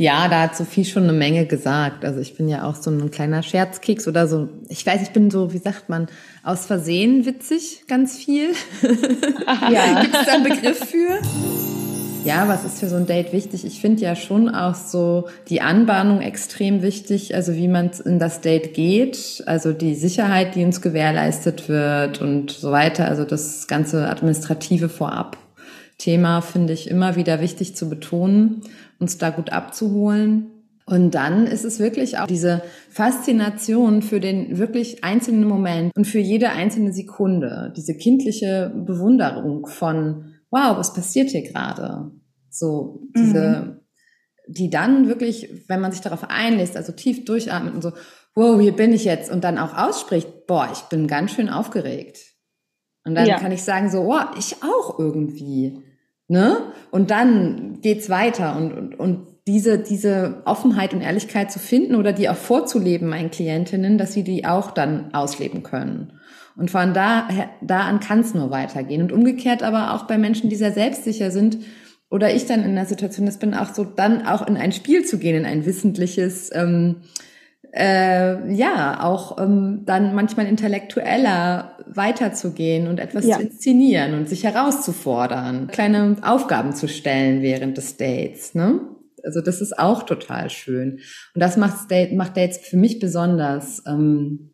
[0.01, 2.05] Ja, da hat Sophie schon eine Menge gesagt.
[2.05, 4.49] Also ich bin ja auch so ein kleiner Scherzkeks oder so.
[4.67, 6.07] Ich weiß, ich bin so, wie sagt man,
[6.43, 8.49] aus Versehen witzig, ganz viel.
[9.71, 10.01] ja.
[10.01, 11.19] Gibt es da einen Begriff für?
[12.23, 13.63] Ja, was ist für so ein Date wichtig?
[13.63, 18.41] Ich finde ja schon auch so die Anbahnung extrem wichtig, also wie man in das
[18.41, 24.07] Date geht, also die Sicherheit, die uns gewährleistet wird und so weiter, also das ganze
[24.07, 25.37] administrative vorab.
[26.01, 28.63] Thema finde ich immer wieder wichtig zu betonen
[29.01, 30.51] uns da gut abzuholen.
[30.85, 36.19] Und dann ist es wirklich auch diese Faszination für den wirklich einzelnen Moment und für
[36.19, 42.11] jede einzelne Sekunde, diese kindliche Bewunderung von, wow, was passiert hier gerade?
[42.49, 43.79] So, diese, mhm.
[44.47, 47.93] die dann wirklich, wenn man sich darauf einlässt, also tief durchatmet und so,
[48.35, 52.19] wow, hier bin ich jetzt und dann auch ausspricht, boah, ich bin ganz schön aufgeregt.
[53.05, 53.39] Und dann ja.
[53.39, 55.90] kann ich sagen so, oh, ich auch irgendwie.
[56.31, 56.71] Ne?
[56.91, 62.13] Und dann geht's weiter und, und, und diese, diese Offenheit und Ehrlichkeit zu finden oder
[62.13, 66.13] die auch vorzuleben meinen Klientinnen, dass sie die auch dann ausleben können.
[66.55, 67.27] Und von da,
[67.61, 69.01] da an kann es nur weitergehen.
[69.01, 71.57] Und umgekehrt aber auch bei Menschen, die sehr selbstsicher sind,
[72.09, 75.03] oder ich dann in der Situation, das bin auch so, dann auch in ein Spiel
[75.03, 77.01] zu gehen, in ein wissentliches, ähm,
[77.73, 83.37] äh, ja, auch ähm, dann manchmal intellektueller weiterzugehen und etwas ja.
[83.37, 88.81] zu inszenieren und sich herauszufordern, kleine Aufgaben zu stellen während des Dates, ne?
[89.23, 90.93] Also das ist auch total schön.
[91.35, 93.83] Und das macht, Date, macht Dates für mich besonders.
[93.85, 94.51] Ähm,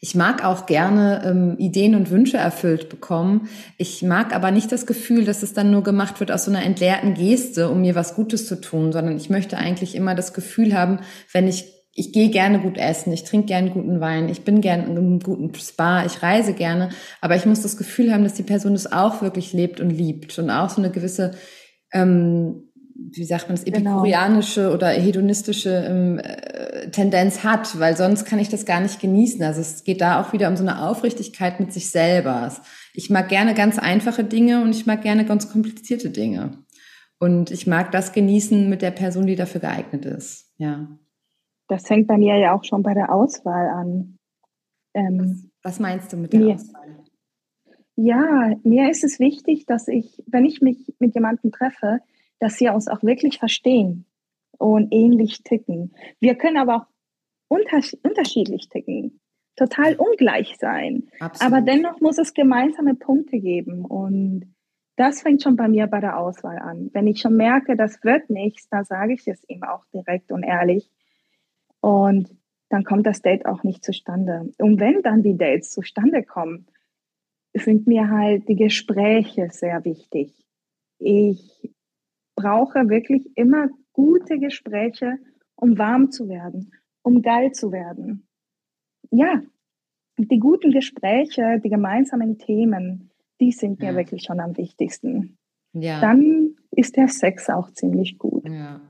[0.00, 3.48] ich mag auch gerne ähm, Ideen und Wünsche erfüllt bekommen.
[3.78, 6.64] Ich mag aber nicht das Gefühl, dass es dann nur gemacht wird aus so einer
[6.64, 10.74] entleerten Geste, um mir was Gutes zu tun, sondern ich möchte eigentlich immer das Gefühl
[10.76, 11.00] haben,
[11.32, 14.84] wenn ich ich gehe gerne gut essen, ich trinke gerne guten Wein, ich bin gerne
[14.84, 16.90] in einem guten Spa, ich reise gerne,
[17.20, 20.38] aber ich muss das Gefühl haben, dass die Person das auch wirklich lebt und liebt
[20.38, 21.32] und auch so eine gewisse,
[21.92, 23.78] ähm, wie sagt man das, genau.
[23.78, 24.74] epikurianische genau.
[24.74, 29.42] oder hedonistische ähm, äh, Tendenz hat, weil sonst kann ich das gar nicht genießen.
[29.42, 32.52] Also es geht da auch wieder um so eine Aufrichtigkeit mit sich selber.
[32.94, 36.64] Ich mag gerne ganz einfache Dinge und ich mag gerne ganz komplizierte Dinge.
[37.18, 40.52] Und ich mag das genießen mit der Person, die dafür geeignet ist.
[40.58, 40.86] Ja.
[41.68, 44.18] Das fängt bei mir ja auch schon bei der Auswahl an.
[44.94, 45.18] Ähm,
[45.62, 47.04] was, was, meinst du mit der mir, Auswahl?
[47.96, 52.00] Ja, mir ist es wichtig, dass ich, wenn ich mich mit jemandem treffe,
[52.38, 54.06] dass wir uns auch wirklich verstehen
[54.58, 55.94] und ähnlich ticken.
[56.20, 56.86] Wir können aber auch
[57.48, 59.20] unters unterschiedlich ticken,
[59.56, 61.08] total ungleich sein.
[61.20, 61.52] Absolut.
[61.52, 63.84] Aber dennoch muss es gemeinsame Punkte geben.
[63.84, 64.54] Und
[64.96, 66.90] das fängt schon bei mir bei der Auswahl an.
[66.92, 70.42] Wenn ich schon merke, das wird nichts, dann sage ich es ihm auch direkt und
[70.42, 70.90] ehrlich.
[71.88, 72.36] Und
[72.68, 74.52] dann kommt das Date auch nicht zustande.
[74.58, 76.66] Und wenn dann die Dates zustande kommen,
[77.54, 80.44] sind mir halt die Gespräche sehr wichtig.
[80.98, 81.72] Ich
[82.36, 85.16] brauche wirklich immer gute Gespräche,
[85.56, 86.72] um warm zu werden,
[87.02, 88.28] um geil zu werden.
[89.10, 89.40] Ja,
[90.18, 93.10] die guten Gespräche, die gemeinsamen Themen,
[93.40, 95.38] die sind mir wirklich schon am wichtigsten.
[95.72, 96.02] Ja.
[96.02, 98.46] Dann ist der Sex auch ziemlich gut.
[98.46, 98.82] Ja.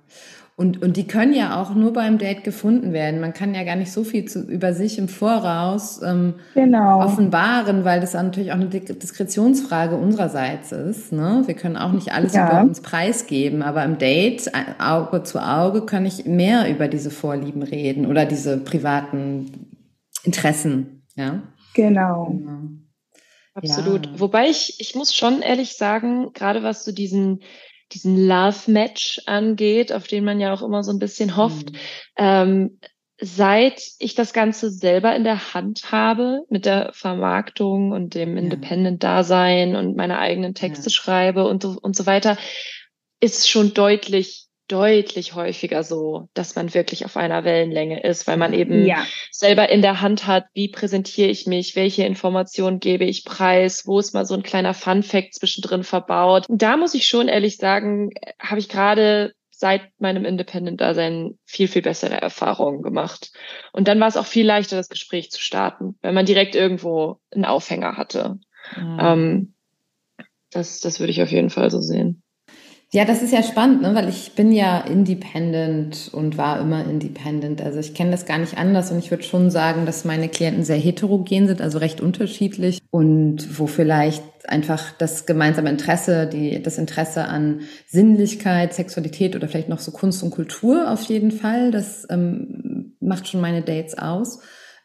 [0.59, 3.21] Und, und die können ja auch nur beim Date gefunden werden.
[3.21, 7.01] Man kann ja gar nicht so viel zu, über sich im Voraus ähm, genau.
[7.01, 11.13] offenbaren, weil das natürlich auch eine Diskretionsfrage unsererseits ist.
[11.13, 11.45] Ne?
[11.47, 12.51] Wir können auch nicht alles ja.
[12.51, 14.51] über uns preisgeben, aber im Date,
[14.81, 19.77] Auge zu Auge, kann ich mehr über diese Vorlieben reden oder diese privaten
[20.25, 21.05] Interessen.
[21.15, 21.41] Ja?
[21.75, 22.33] Genau.
[22.33, 22.59] genau.
[23.55, 24.07] Absolut.
[24.07, 24.13] Ja.
[24.17, 27.43] Wobei ich, ich muss schon ehrlich sagen, gerade was zu diesen
[27.93, 31.73] diesen Love-Match angeht, auf den man ja auch immer so ein bisschen hofft.
[31.73, 31.79] Mhm.
[32.17, 32.79] Ähm,
[33.21, 38.43] seit ich das Ganze selber in der Hand habe mit der Vermarktung und dem ja.
[38.43, 40.91] Independent-Dasein und meine eigenen Texte ja.
[40.91, 42.39] schreibe und so, und so weiter,
[43.21, 48.53] ist schon deutlich deutlich häufiger so, dass man wirklich auf einer Wellenlänge ist, weil man
[48.53, 49.05] eben ja.
[49.33, 53.99] selber in der Hand hat, wie präsentiere ich mich, welche Informationen gebe ich preis, wo
[53.99, 56.49] ist mal so ein kleiner Fun-Fact zwischendrin verbaut.
[56.49, 61.83] Und da muss ich schon ehrlich sagen, habe ich gerade seit meinem Independent-Dasein viel, viel
[61.83, 63.33] bessere Erfahrungen gemacht.
[63.73, 67.19] Und dann war es auch viel leichter, das Gespräch zu starten, weil man direkt irgendwo
[67.35, 68.39] einen Aufhänger hatte.
[68.77, 68.99] Mhm.
[69.01, 69.55] Ähm,
[70.51, 72.23] das, das würde ich auf jeden Fall so sehen.
[72.91, 73.95] Ja, das ist ja spannend, ne?
[73.95, 77.61] weil ich bin ja independent und war immer independent.
[77.61, 80.65] Also ich kenne das gar nicht anders und ich würde schon sagen, dass meine Klienten
[80.65, 86.79] sehr heterogen sind, also recht unterschiedlich und wo vielleicht einfach das gemeinsame Interesse, die, das
[86.79, 92.07] Interesse an Sinnlichkeit, Sexualität oder vielleicht noch so Kunst und Kultur auf jeden Fall, das
[92.09, 94.41] ähm, macht schon meine Dates aus.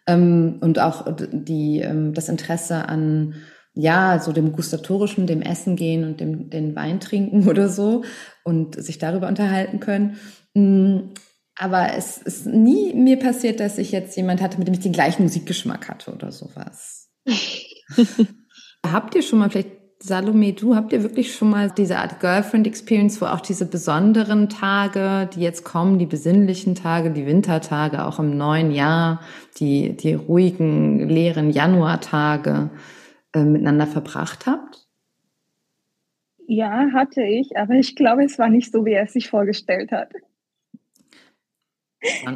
[0.07, 3.35] Ähm, und auch die, ähm, das Interesse an
[3.75, 8.03] ja, so dem gustatorischen, dem Essen gehen und dem den Wein trinken oder so
[8.43, 10.17] und sich darüber unterhalten können.
[10.53, 11.13] Mm,
[11.55, 14.91] aber es ist nie mir passiert, dass ich jetzt jemand hatte, mit dem ich den
[14.91, 17.09] gleichen Musikgeschmack hatte oder sowas.
[18.85, 19.69] habt ihr schon mal vielleicht,
[20.01, 24.49] Salome, du, habt ihr wirklich schon mal diese Art Girlfriend Experience, wo auch diese besonderen
[24.49, 29.21] Tage, die jetzt kommen, die besinnlichen Tage, die Wintertage, auch im neuen Jahr,
[29.59, 32.69] die, die ruhigen, leeren Januartage,
[33.33, 34.87] äh, miteinander verbracht habt?
[36.45, 39.91] Ja, hatte ich, aber ich glaube, es war nicht so, wie er es sich vorgestellt
[39.91, 40.11] hat.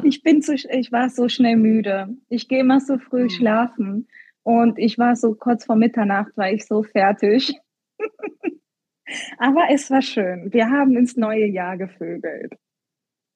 [0.02, 2.16] Ich bin zu, ich war so schnell müde.
[2.28, 3.30] Ich gehe immer so früh hm.
[3.30, 4.08] schlafen
[4.42, 7.54] und ich war so kurz vor Mitternacht, war ich so fertig.
[9.38, 10.52] aber es war schön.
[10.52, 12.54] Wir haben ins neue Jahr gevögelt.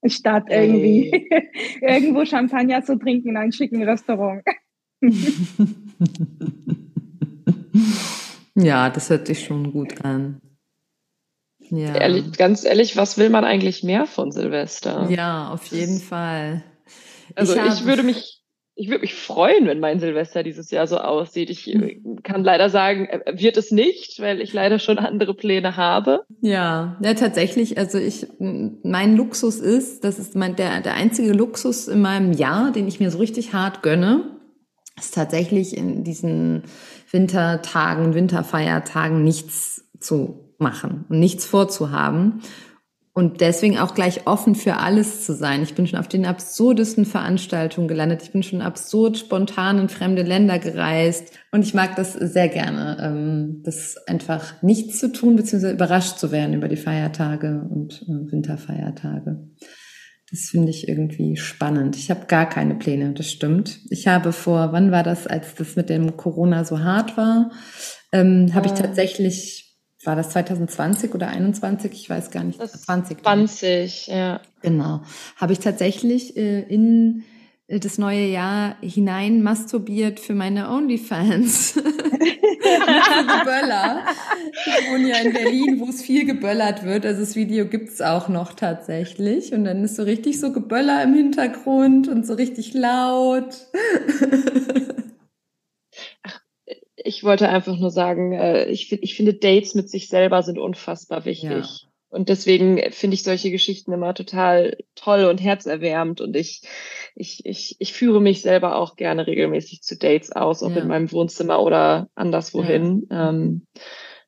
[0.07, 1.51] Statt irgendwie hey.
[1.81, 4.43] irgendwo Champagner zu trinken in einem schicken Restaurant.
[8.55, 10.40] Ja, das hört sich schon gut an.
[11.70, 11.95] Ja.
[11.95, 15.09] Ehrlich, ganz ehrlich, was will man eigentlich mehr von Silvester?
[15.09, 16.62] Ja, auf jeden Fall.
[17.34, 18.43] Also ich, ich würde mich,
[18.74, 21.49] ich würde mich freuen, wenn mein Silvester dieses Jahr so aussieht.
[21.49, 22.22] Ich hm.
[22.22, 26.26] kann leider sagen, äh, wird es nicht, weil ich leider schon andere Pläne habe.
[26.43, 27.78] Ja, ja, tatsächlich.
[27.78, 32.70] Also ich, mein Luxus ist, das ist mein, der, der einzige Luxus in meinem Jahr,
[32.70, 34.41] den ich mir so richtig hart gönne,
[34.99, 36.64] ist tatsächlich in diesen
[37.11, 42.43] Wintertagen, Winterfeiertagen nichts zu machen und nichts vorzuhaben.
[43.14, 45.62] Und deswegen auch gleich offen für alles zu sein.
[45.62, 48.22] Ich bin schon auf den absurdesten Veranstaltungen gelandet.
[48.22, 51.30] Ich bin schon absurd spontan in fremde Länder gereist.
[51.51, 56.32] Und ich mag das sehr gerne, ähm, das einfach nichts zu tun, beziehungsweise überrascht zu
[56.32, 59.47] werden über die Feiertage und äh, Winterfeiertage.
[60.33, 61.95] Das finde ich irgendwie spannend.
[61.95, 63.80] Ich habe gar keine Pläne, das stimmt.
[63.91, 67.51] Ich habe vor, wann war das, als das mit dem Corona so hart war,
[68.12, 71.93] ähm, habe ich tatsächlich, war das 2020 oder 21?
[71.93, 72.59] Ich weiß gar nicht.
[72.59, 73.22] Das 20.
[73.22, 74.41] 20, ja.
[74.62, 75.03] Genau.
[75.37, 77.24] Habe ich tatsächlich äh, in
[77.69, 81.75] das neue Jahr hinein masturbiert für meine OnlyFans.
[82.63, 84.05] Geböller.
[84.53, 87.07] Ich wohne ja in Berlin, wo es viel geböllert wird.
[87.07, 89.53] Also das Video gibt's auch noch tatsächlich.
[89.53, 93.55] Und dann ist so richtig so Geböller im Hintergrund und so richtig laut.
[96.23, 96.41] Ach,
[96.97, 101.25] ich wollte einfach nur sagen, äh, ich, ich finde Dates mit sich selber sind unfassbar
[101.25, 101.51] wichtig.
[101.51, 101.91] Ja.
[102.13, 106.21] Und deswegen finde ich solche Geschichten immer total toll und herzerwärmend.
[106.21, 106.63] Und ich,
[107.15, 110.83] ich, ich, ich führe mich selber auch gerne regelmäßig zu Dates aus, auch ja.
[110.83, 113.07] in meinem Wohnzimmer oder anderswohin.
[113.11, 113.31] Ja.
[113.31, 113.67] Ähm,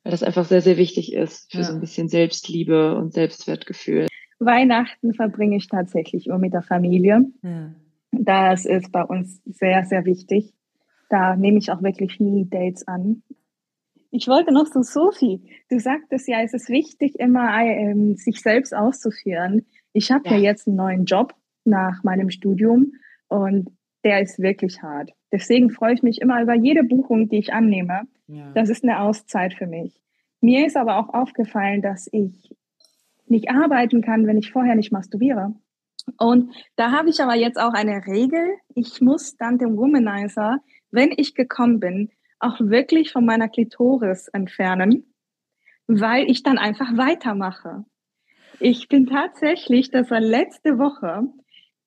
[0.03, 1.63] weil das einfach sehr, sehr wichtig ist für ja.
[1.63, 4.07] so ein bisschen Selbstliebe und Selbstwertgefühl.
[4.39, 7.25] Weihnachten verbringe ich tatsächlich immer mit der Familie.
[8.11, 10.53] Das ist bei uns sehr, sehr wichtig.
[11.09, 13.21] Da nehme ich auch wirklich nie Dates an.
[14.15, 18.73] Ich wollte noch so, Sophie, du sagtest ja, es ist wichtig, immer ähm, sich selbst
[18.73, 19.65] auszuführen.
[19.91, 20.37] Ich habe ja.
[20.37, 21.33] ja jetzt einen neuen Job
[21.65, 22.93] nach meinem Studium
[23.27, 23.71] und
[24.05, 25.11] der ist wirklich hart.
[25.33, 28.03] Deswegen freue ich mich immer über jede Buchung, die ich annehme.
[28.27, 28.51] Ja.
[28.53, 30.01] Das ist eine Auszeit für mich.
[30.39, 32.55] Mir ist aber auch aufgefallen, dass ich
[33.27, 35.55] nicht arbeiten kann, wenn ich vorher nicht masturbiere.
[36.17, 38.55] Und da habe ich aber jetzt auch eine Regel.
[38.75, 40.59] Ich muss dann den Womanizer,
[40.89, 42.11] wenn ich gekommen bin,
[42.45, 45.13] auch wirklich von meiner Klitoris entfernen,
[45.87, 47.85] weil ich dann einfach weitermache.
[48.59, 51.23] Ich bin tatsächlich, das war letzte Woche,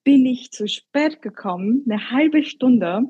[0.03, 3.03] bin ich zu spät gekommen, eine halbe Stunde,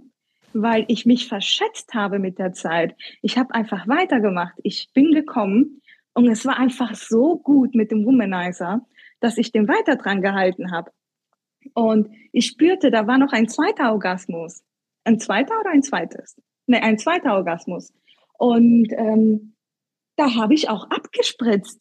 [0.54, 2.96] weil ich mich verschätzt habe mit der Zeit.
[3.22, 4.56] Ich habe einfach weitergemacht.
[4.64, 5.82] Ich bin gekommen
[6.14, 8.86] und es war einfach so gut mit dem Womanizer,
[9.20, 10.92] dass ich den weiter dran gehalten habe.
[11.74, 14.64] Und ich spürte, da war noch ein zweiter Orgasmus.
[15.04, 16.36] Ein zweiter oder ein zweites?
[16.70, 17.92] Ne, ein zweiter Orgasmus.
[18.38, 19.56] Und ähm,
[20.16, 21.80] da habe ich auch abgespritzt.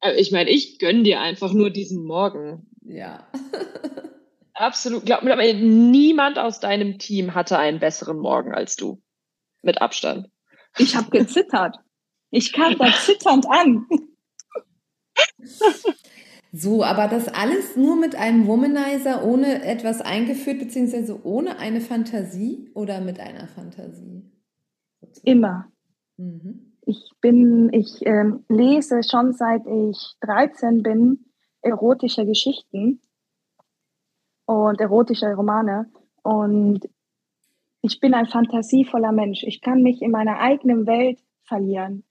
[0.00, 2.70] Äh, ich meine, ich gönne dir einfach nur diesen Morgen.
[2.82, 3.26] Ja.
[4.54, 5.04] Absolut.
[5.04, 9.02] Glaub mir, niemand aus deinem Team hatte einen besseren Morgen als du.
[9.62, 10.28] Mit Abstand.
[10.78, 11.76] Ich habe gezittert.
[12.30, 13.86] Ich kam da zitternd an.
[16.58, 22.70] So, aber das alles nur mit einem Womanizer, ohne etwas eingeführt, beziehungsweise ohne eine Fantasie
[22.72, 24.22] oder mit einer Fantasie?
[25.22, 25.66] Immer.
[26.16, 26.72] Mhm.
[26.86, 31.26] Ich bin, ich ähm, lese schon seit ich 13 bin
[31.60, 33.02] erotische Geschichten
[34.46, 35.90] und erotische Romane
[36.22, 36.88] und
[37.82, 39.42] ich bin ein fantasievoller Mensch.
[39.42, 42.04] Ich kann mich in meiner eigenen Welt verlieren.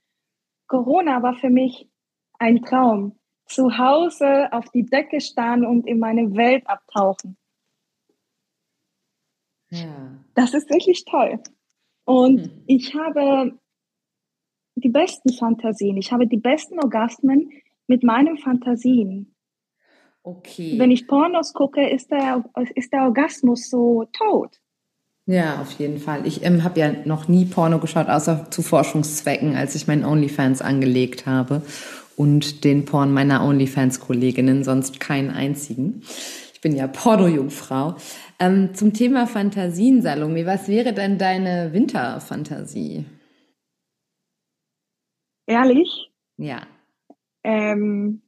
[0.68, 1.90] Corona war für mich
[2.38, 3.18] ein Traum.
[3.46, 7.38] Zu Hause auf die Decke starren und in meine Welt abtauchen.
[9.70, 10.20] Ja.
[10.34, 11.40] Das ist wirklich toll.
[12.06, 12.64] Und hm.
[12.68, 13.58] ich habe
[14.76, 15.98] die besten Fantasien.
[15.98, 17.52] Ich habe die besten Orgasmen
[17.88, 19.36] mit meinen Fantasien.
[20.24, 20.80] Okay.
[20.80, 22.44] Wenn ich Pornos gucke, ist der,
[22.74, 24.60] ist der Orgasmus so tot.
[25.28, 26.26] Ja, auf jeden Fall.
[26.28, 30.62] Ich ähm, habe ja noch nie Porno geschaut, außer zu Forschungszwecken, als ich meinen OnlyFans
[30.62, 31.64] angelegt habe
[32.16, 36.02] und den Porn meiner OnlyFans-Kolleginnen, sonst keinen einzigen.
[36.54, 37.96] Ich bin ja Porno-Jungfrau.
[38.40, 43.06] Ähm, zum Thema Fantasien, Salome, was wäre denn deine Winterfantasie?
[45.48, 46.12] Ehrlich?
[46.38, 46.62] Ja.
[47.44, 48.22] Ähm,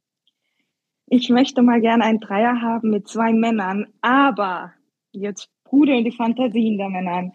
[1.06, 4.72] ich möchte mal gerne einen Dreier haben mit zwei Männern, aber
[5.12, 7.32] jetzt sprudeln die Fantasien der Männer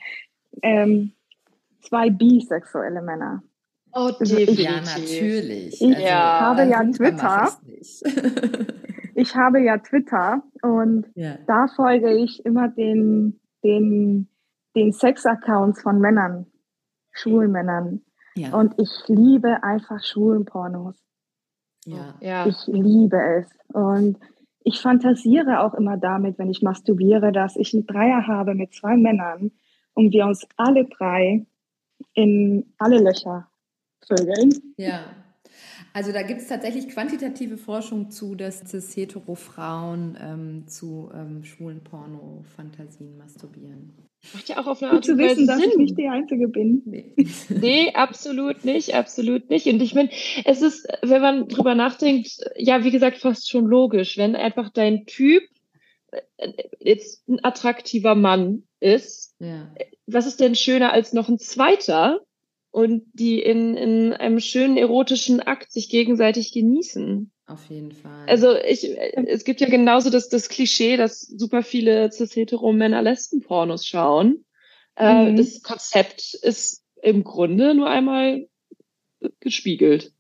[0.62, 1.14] ähm,
[1.82, 3.44] zwei bisexuelle Männer.
[3.94, 4.60] Oh, definitiv.
[4.60, 5.82] Ja, natürlich.
[5.82, 7.50] Ich also, habe ja Twitter.
[9.16, 11.38] ich habe ja Twitter und ja.
[11.46, 14.30] da folge ich immer den, den,
[14.76, 16.48] den Sex-Accounts von Männern,
[17.12, 18.02] Schwulmännern.
[18.36, 18.54] Ja.
[18.54, 20.96] Und ich liebe einfach Schwulenpornos.
[21.86, 22.16] Ja.
[22.20, 22.48] ja.
[22.48, 23.48] Ich liebe es.
[23.74, 24.18] Und
[24.64, 28.98] ich fantasiere auch immer damit, wenn ich masturbiere, dass ich einen Dreier habe mit zwei
[28.98, 29.52] Männern
[29.94, 31.46] und wir uns alle drei
[32.14, 33.48] in alle Löcher
[34.08, 34.74] vögeln.
[34.78, 35.06] Ja.
[35.96, 43.16] Also da gibt es tatsächlich quantitative Forschung zu, dass cis-hetero-Frauen ähm, zu ähm, schwulen Porno-Fantasien
[43.16, 43.94] masturbieren.
[44.34, 46.82] Macht ja auch auf eine Art und Weise wissen, dass ich nicht die Einzige bin.
[46.86, 47.14] Nee.
[47.50, 49.68] nee, absolut nicht, absolut nicht.
[49.68, 50.10] Und ich meine,
[50.46, 55.06] es ist, wenn man drüber nachdenkt, ja, wie gesagt, fast schon logisch, wenn einfach dein
[55.06, 55.44] Typ
[56.12, 59.70] äh, jetzt ein attraktiver Mann ist, ja.
[60.08, 62.22] was ist denn schöner als noch ein zweiter
[62.74, 67.32] und die in, in einem schönen erotischen Akt sich gegenseitig genießen?
[67.46, 68.26] Auf jeden Fall.
[68.28, 68.90] Also ich,
[69.28, 74.46] es gibt ja genauso das, das Klischee, dass super viele cis-hetero-Männer Lesben-Pornos schauen.
[74.96, 75.36] Äh, mhm.
[75.36, 78.48] das Konzept ist im Grunde nur einmal
[79.40, 80.12] gespiegelt.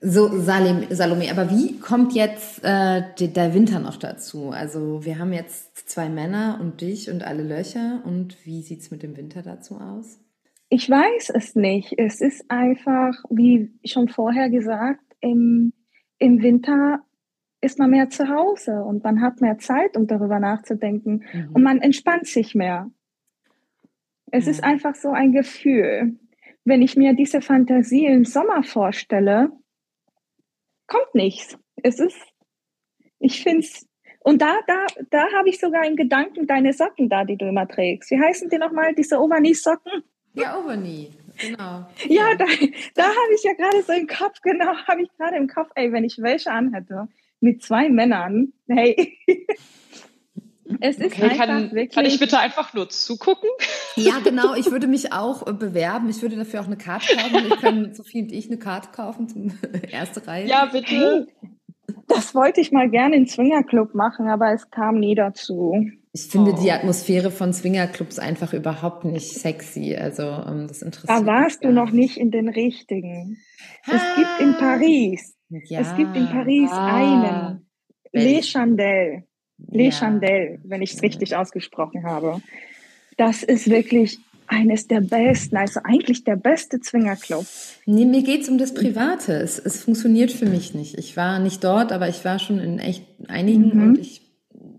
[0.00, 4.50] So, Salim, Salome, aber wie kommt jetzt äh, der Winter noch dazu?
[4.50, 8.02] Also wir haben jetzt zwei Männer und dich und alle Löcher.
[8.04, 10.18] Und wie sieht's mit dem Winter dazu aus?
[10.68, 11.94] Ich weiß es nicht.
[11.96, 15.72] Es ist einfach, wie schon vorher gesagt, im
[16.18, 17.00] im Winter
[17.60, 21.50] ist man mehr zu Hause und man hat mehr Zeit, um darüber nachzudenken mhm.
[21.52, 22.90] und man entspannt sich mehr.
[24.30, 24.50] Es mhm.
[24.50, 26.18] ist einfach so ein Gefühl.
[26.64, 29.50] Wenn ich mir diese Fantasie im Sommer vorstelle,
[30.86, 31.58] kommt nichts.
[31.82, 32.20] Es ist,
[33.18, 33.88] ich finde es,
[34.20, 37.68] und da, da, da habe ich sogar in Gedanken deine Socken da, die du immer
[37.68, 38.10] trägst.
[38.10, 40.02] Wie heißen die nochmal, diese Overknee-Socken?
[40.36, 41.10] Ja, Overknee.
[41.38, 41.86] Genau.
[42.08, 42.44] Ja, da,
[42.94, 45.92] da habe ich ja gerade so im Kopf, genau, habe ich gerade im Kopf, ey,
[45.92, 47.08] wenn ich welche anhätte,
[47.40, 49.18] mit zwei Männern, hey.
[50.80, 51.94] Es ist okay, einfach kann, wirklich.
[51.94, 53.48] Kann ich bitte einfach nur zugucken?
[53.94, 54.54] Ja, genau.
[54.54, 56.08] Ich würde mich auch äh, bewerben.
[56.08, 57.46] Ich würde dafür auch eine Karte kaufen.
[57.46, 59.56] Ich kann Sophie und ich eine Karte kaufen zum
[59.90, 60.46] erste Reihe.
[60.46, 61.26] Ja, bitte.
[61.40, 61.50] Hey,
[62.08, 65.86] das wollte ich mal gerne in Swingerclub machen, aber es kam nie dazu.
[66.12, 66.62] Ich finde oh.
[66.62, 69.96] die Atmosphäre von Swingerclubs einfach überhaupt nicht sexy.
[69.96, 73.38] Also ähm, das interessiert Da warst du noch nicht in den richtigen.
[73.84, 73.92] Ah.
[73.96, 75.80] Es gibt in Paris, ja.
[75.80, 76.96] es gibt in Paris ah.
[76.96, 77.66] einen,
[78.12, 79.24] Les Chandelles.
[79.58, 80.06] Les ja.
[80.06, 82.40] Chandelles, wenn ich es richtig ausgesprochen habe.
[83.16, 84.18] Das ist wirklich
[84.48, 87.46] eines der besten, also eigentlich der beste Zwingerclub.
[87.86, 89.34] Nee, mir geht's um das Private.
[89.34, 90.98] Es, es funktioniert für mich nicht.
[90.98, 93.82] Ich war nicht dort, aber ich war schon in echt einigen mhm.
[93.82, 94.26] und ich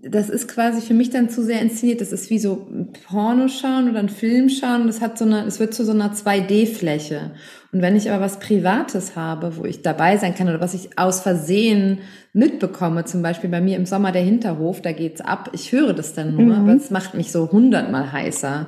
[0.10, 2.02] das ist quasi für mich dann zu sehr inszeniert.
[2.02, 4.88] Das ist wie so ein Porno schauen oder ein Film schauen.
[4.88, 7.32] Das hat so eine, es wird zu so einer 2D-Fläche.
[7.72, 10.98] Und wenn ich aber was Privates habe, wo ich dabei sein kann oder was ich
[10.98, 12.00] aus Versehen
[12.34, 15.50] mitbekomme, zum Beispiel bei mir im Sommer der Hinterhof, da geht's ab.
[15.54, 16.52] Ich höre das dann nur, mhm.
[16.52, 18.68] aber es macht mich so hundertmal heißer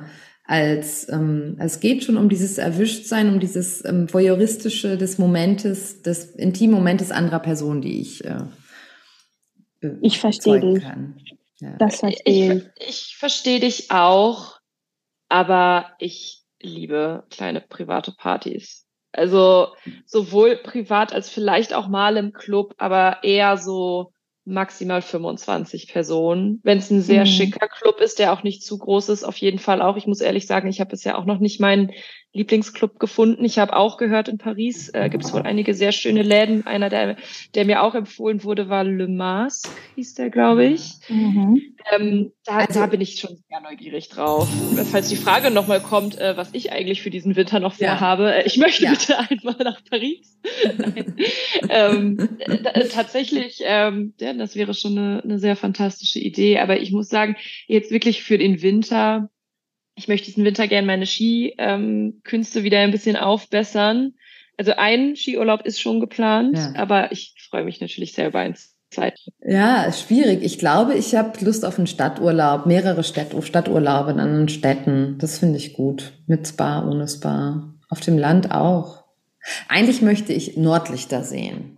[0.50, 6.34] als ähm, es geht schon um dieses Erwischtsein, um dieses ähm, voyeuristische des Momentes, des
[6.34, 8.46] Intimmomentes anderer Person, die ich äh,
[10.02, 10.82] ich verstehe dich.
[11.60, 11.76] Ja.
[11.78, 12.72] Das verstehe.
[12.76, 14.58] Ich, ich verstehe dich auch,
[15.28, 18.86] aber ich liebe kleine private Partys.
[19.12, 19.68] Also
[20.04, 24.12] sowohl privat als vielleicht auch mal im Club, aber eher so
[24.50, 26.60] maximal 25 Personen.
[26.62, 27.26] Wenn es ein sehr mhm.
[27.26, 29.96] schicker Club ist, der auch nicht zu groß ist, auf jeden Fall auch.
[29.96, 31.92] Ich muss ehrlich sagen, ich habe bisher auch noch nicht meinen
[32.32, 33.44] Lieblingsclub gefunden.
[33.44, 36.64] Ich habe auch gehört, in Paris äh, gibt es wohl einige sehr schöne Läden.
[36.64, 37.16] Einer, der,
[37.56, 40.94] der mir auch empfohlen wurde, war Le Masque, hieß der, glaube ich.
[41.08, 41.60] Mhm.
[41.92, 44.48] Ähm, da, also, da bin ich schon sehr neugierig drauf.
[44.92, 48.30] Falls die Frage nochmal kommt, äh, was ich eigentlich für diesen Winter noch vorhabe, ja.
[48.30, 48.92] Äh, ich möchte ja.
[48.92, 50.38] bitte einmal nach Paris.
[51.68, 52.28] ähm,
[52.92, 56.60] tatsächlich, ähm, ja, das wäre schon eine, eine sehr fantastische Idee.
[56.60, 57.34] Aber ich muss sagen,
[57.66, 59.30] jetzt wirklich für den Winter
[60.00, 64.14] ich möchte diesen Winter gerne meine Skikünste ähm, wieder ein bisschen aufbessern.
[64.56, 66.72] Also ein Skiurlaub ist schon geplant, ja.
[66.76, 69.18] aber ich freue mich natürlich selber ins Zeit.
[69.46, 70.42] Ja, schwierig.
[70.42, 75.18] Ich glaube, ich habe Lust auf einen Stadturlaub, mehrere Stadt Stadturlaube in anderen Städten.
[75.18, 76.14] Das finde ich gut.
[76.26, 77.74] Mit Spa, ohne Spa.
[77.90, 79.04] Auf dem Land auch.
[79.68, 81.76] Eigentlich möchte ich Nordlichter sehen.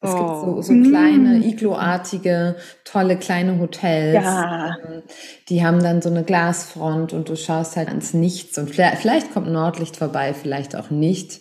[0.00, 0.16] Es oh.
[0.16, 0.62] gibt so, oh.
[0.62, 1.42] so kleine, mm.
[1.42, 4.14] igloartige, tolle kleine Hotels.
[4.14, 4.76] Ja.
[4.76, 5.02] Ähm,
[5.48, 8.58] die haben dann so eine Glasfront und du schaust halt ans Nichts.
[8.58, 11.40] Und vielleicht, vielleicht kommt Nordlicht vorbei, vielleicht auch nicht.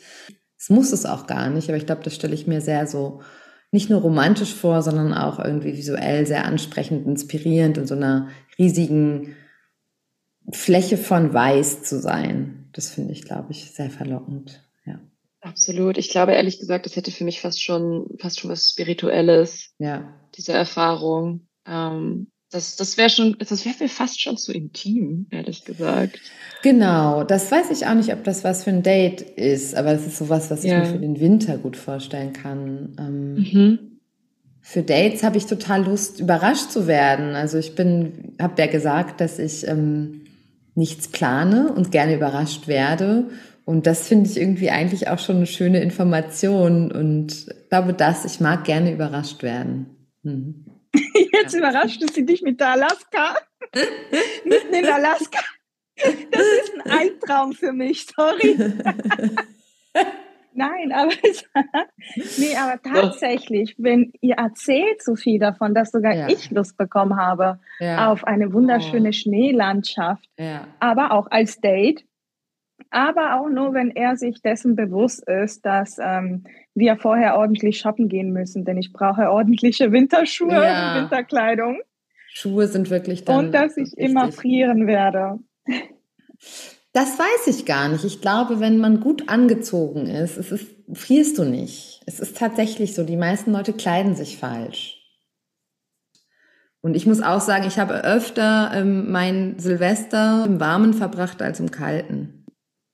[0.57, 3.21] Es muss es auch gar nicht, aber ich glaube, das stelle ich mir sehr so
[3.71, 9.35] nicht nur romantisch vor, sondern auch irgendwie visuell sehr ansprechend, inspirierend in so einer riesigen
[10.49, 12.69] Fläche von Weiß zu sein.
[12.71, 14.65] Das finde ich, glaube ich, sehr verlockend.
[15.45, 15.99] Absolut.
[15.99, 19.73] Ich glaube ehrlich gesagt, das hätte für mich fast schon, fast schon was Spirituelles.
[19.77, 20.11] Ja.
[20.35, 21.47] Diese Erfahrung.
[21.67, 26.19] Ähm, das, das wäre schon, das wäre mir fast schon zu intim, ehrlich gesagt.
[26.63, 27.23] Genau.
[27.23, 30.17] Das weiß ich auch nicht, ob das was für ein Date ist, aber das ist
[30.17, 30.79] sowas, was ich ja.
[30.79, 32.95] mir für den Winter gut vorstellen kann.
[32.99, 33.79] Ähm, mhm.
[34.61, 37.35] Für Dates habe ich total Lust, überrascht zu werden.
[37.35, 40.21] Also ich bin, habe ja gesagt, dass ich ähm,
[40.73, 43.25] nichts plane und gerne überrascht werde.
[43.65, 48.39] Und das finde ich irgendwie eigentlich auch schon eine schöne Information und glaube das, ich
[48.39, 50.09] mag gerne überrascht werden.
[50.21, 50.65] Mhm.
[51.33, 51.59] Jetzt ja.
[51.59, 53.37] überrascht sie dich mit der Alaska.
[54.45, 55.39] Mitten in Alaska.
[55.95, 58.55] Das ist ein Albtraum für mich, sorry.
[60.57, 61.11] Nein, aber,
[62.37, 66.29] nee, aber tatsächlich, wenn ihr erzählt so viel davon, dass sogar ja.
[66.29, 68.09] ich Lust bekommen habe ja.
[68.09, 69.11] auf eine wunderschöne oh.
[69.11, 70.67] Schneelandschaft, ja.
[70.79, 72.05] aber auch als Date,
[72.95, 78.07] aber auch nur, wenn er sich dessen bewusst ist, dass ähm, wir vorher ordentlich shoppen
[78.07, 80.93] gehen müssen, denn ich brauche ordentliche Winterschuhe ja.
[80.95, 81.81] und Winterkleidung.
[82.29, 83.47] Schuhe sind wirklich dann.
[83.47, 83.99] Und dass ich wichtig.
[83.99, 85.39] immer frieren werde.
[86.93, 88.05] Das weiß ich gar nicht.
[88.05, 92.01] Ich glaube, wenn man gut angezogen ist, es ist, frierst du nicht.
[92.05, 95.01] Es ist tatsächlich so, die meisten Leute kleiden sich falsch.
[96.79, 101.59] Und ich muss auch sagen, ich habe öfter ähm, mein Silvester im Warmen verbracht als
[101.59, 102.34] im Kalten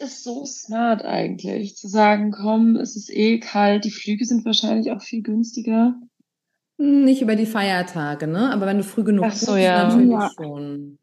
[0.02, 4.92] ist so smart eigentlich, zu sagen, komm, es ist eh kalt, die Flüge sind wahrscheinlich
[4.92, 5.96] auch viel günstiger.
[6.78, 8.52] Nicht über die Feiertage, ne?
[8.52, 9.84] Aber wenn du früh genug Ach so, bist, ja.
[9.84, 10.32] natürlich ja.
[10.36, 10.98] schon.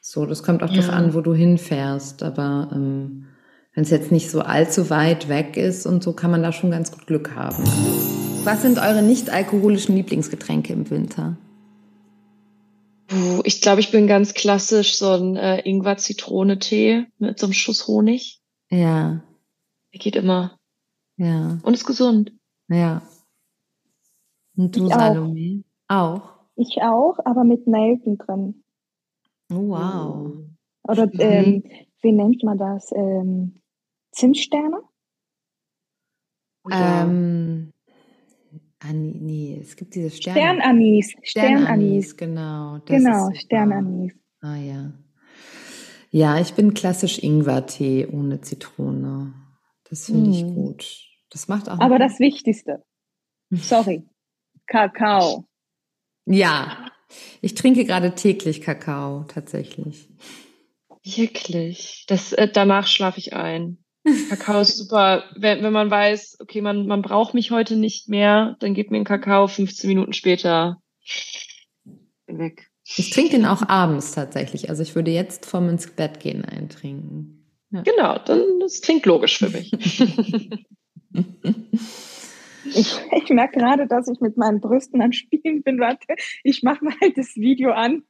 [0.00, 0.80] So, das kommt auch ja.
[0.80, 2.22] darauf an, wo du hinfährst.
[2.22, 3.26] Aber ähm,
[3.74, 6.70] wenn es jetzt nicht so allzu weit weg ist und so, kann man da schon
[6.70, 7.62] ganz gut Glück haben.
[8.44, 11.36] Was sind eure nicht alkoholischen Lieblingsgetränke im Winter?
[13.44, 18.40] Ich glaube, ich bin ganz klassisch so ein äh, Ingwer-Zitrone-Tee mit so einem Schuss Honig.
[18.70, 19.22] Ja.
[19.92, 20.58] Der geht immer.
[21.16, 21.58] Ja.
[21.62, 22.32] Und ist gesund.
[22.68, 23.02] Ja.
[24.56, 25.64] Und du, ich Salome?
[25.88, 26.20] Auch.
[26.20, 26.32] auch.
[26.54, 28.62] Ich auch, aber mit Nelken drin.
[29.50, 30.36] Oh, wow.
[30.84, 31.20] Oder mhm.
[31.20, 31.64] ähm,
[32.02, 32.92] wie nennt man das?
[32.92, 33.60] Ähm,
[34.12, 34.82] Zimtsterne?
[36.70, 37.72] Ähm,
[38.80, 41.14] Ani, nee, es gibt diese Stern Sternanis.
[41.22, 42.80] Sternanis, genau.
[42.86, 44.12] genau, Sternanis.
[44.40, 44.92] Ah ja.
[46.10, 49.34] Ja, ich bin klassisch Ingwertee ohne Zitrone.
[49.88, 50.54] Das finde ich hm.
[50.54, 50.86] gut.
[51.30, 51.78] Das macht auch.
[51.78, 52.82] Aber das Wichtigste.
[53.50, 54.08] Sorry.
[54.66, 55.44] Kakao.
[56.24, 56.90] Ja.
[57.42, 60.08] Ich trinke gerade täglich Kakao, tatsächlich.
[61.04, 62.04] Wirklich.
[62.08, 63.79] Das, äh, danach schlafe ich ein.
[64.28, 65.24] Kakao ist super.
[65.36, 68.96] Wenn, wenn man weiß, okay, man, man braucht mich heute nicht mehr, dann gibt mir
[68.96, 70.80] einen Kakao 15 Minuten später.
[72.26, 72.70] Weg.
[72.96, 74.68] Ich trinke den auch abends tatsächlich.
[74.68, 77.46] Also ich würde jetzt vorm ins Bett gehen eintrinken.
[77.70, 77.82] Ja.
[77.82, 79.70] Genau, dann das klingt logisch für mich.
[82.64, 85.80] Ich, ich merke gerade, dass ich mit meinen Brüsten am Spielen bin.
[85.80, 86.06] Warte,
[86.44, 88.02] ich mache mal das Video an.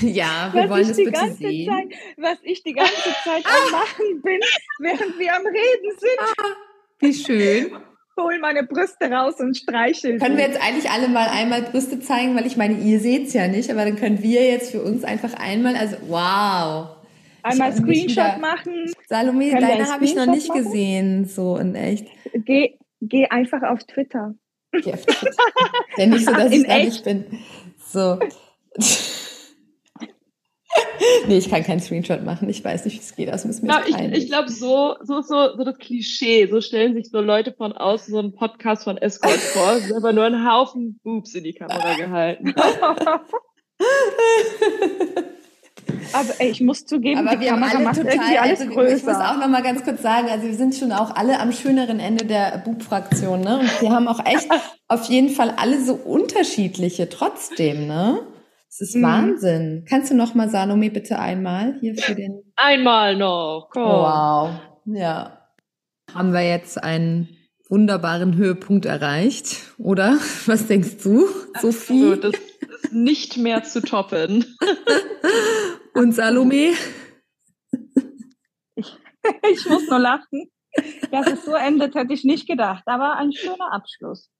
[0.00, 1.68] Ja, wir wollen es bitte sehen.
[1.68, 4.40] Zeit, was ich die ganze Zeit am Machen bin,
[4.78, 6.20] während wir am Reden sind.
[6.20, 6.56] Ah,
[7.00, 7.70] wie schön.
[8.16, 10.18] Hol meine Brüste raus und streichel.
[10.18, 13.34] Können wir jetzt eigentlich alle mal einmal Brüste zeigen, weil ich meine, ihr seht es
[13.34, 16.96] ja nicht, aber dann können wir jetzt für uns einfach einmal, also wow.
[17.42, 18.92] Einmal Screenshot machen.
[19.06, 20.64] Salome, deine habe ich noch nicht machen?
[20.64, 22.08] gesehen, so in echt.
[22.34, 24.34] Geh, geh einfach auf Twitter.
[24.72, 25.36] Geh auf Twitter.
[25.96, 27.24] Denn nicht so, dass ich da nicht bin.
[27.86, 28.18] So.
[31.26, 32.48] nee, ich kann keinen Screenshot machen.
[32.48, 33.28] Ich weiß nicht, wie es geht.
[33.28, 36.46] Das müssen wir ich ich glaube, so, so, so, so das Klischee.
[36.46, 39.72] So stellen sich so Leute von außen so einen Podcast von Escort vor.
[39.72, 42.54] Es ist aber nur ein Haufen Boobs in die Kamera gehalten.
[46.12, 48.60] Aber ey, ich muss zugeben, Aber die wir Kamera haben alle macht total, irgendwie alles
[48.60, 48.96] also, größer.
[48.96, 51.52] Ich muss auch noch mal ganz kurz sagen, also wir sind schon auch alle am
[51.52, 53.58] schöneren Ende der Bub-Fraktion, ne?
[53.58, 54.48] Und wir haben auch echt
[54.88, 58.20] auf jeden Fall alle so unterschiedliche trotzdem, ne?
[58.70, 59.02] Es ist Mhm.
[59.02, 59.84] Wahnsinn.
[59.88, 63.68] Kannst du noch mal Salome bitte einmal hier für den Einmal noch.
[63.70, 63.82] Komm.
[63.82, 64.50] Wow.
[64.86, 65.38] Ja.
[66.14, 67.28] Haben wir jetzt einen
[67.68, 70.18] wunderbaren Höhepunkt erreicht, oder?
[70.46, 71.26] Was denkst du,
[71.60, 74.44] Sophie So, das ist nicht mehr zu toppen.
[75.98, 76.72] und Salome?
[79.52, 80.50] Ich muss nur lachen.
[81.10, 82.82] Dass es so endet, hätte ich nicht gedacht.
[82.86, 84.30] Aber ein schöner Abschluss.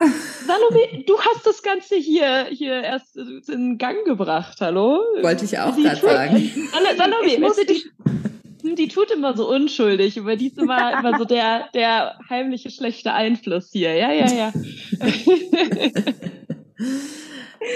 [0.47, 3.17] Salome, du hast das Ganze hier, hier erst
[3.49, 5.03] in Gang gebracht, hallo?
[5.21, 6.51] Wollte ich auch gerade sagen.
[6.73, 11.19] Sal- Salome, Ich muss- die, die tut immer so unschuldig, aber die ist immer, immer
[11.19, 13.93] so der, der heimliche schlechte Einfluss hier.
[13.95, 14.53] Ja, ja, ja.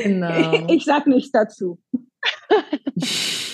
[0.04, 0.66] Genau.
[0.68, 1.78] Ich sag nichts dazu.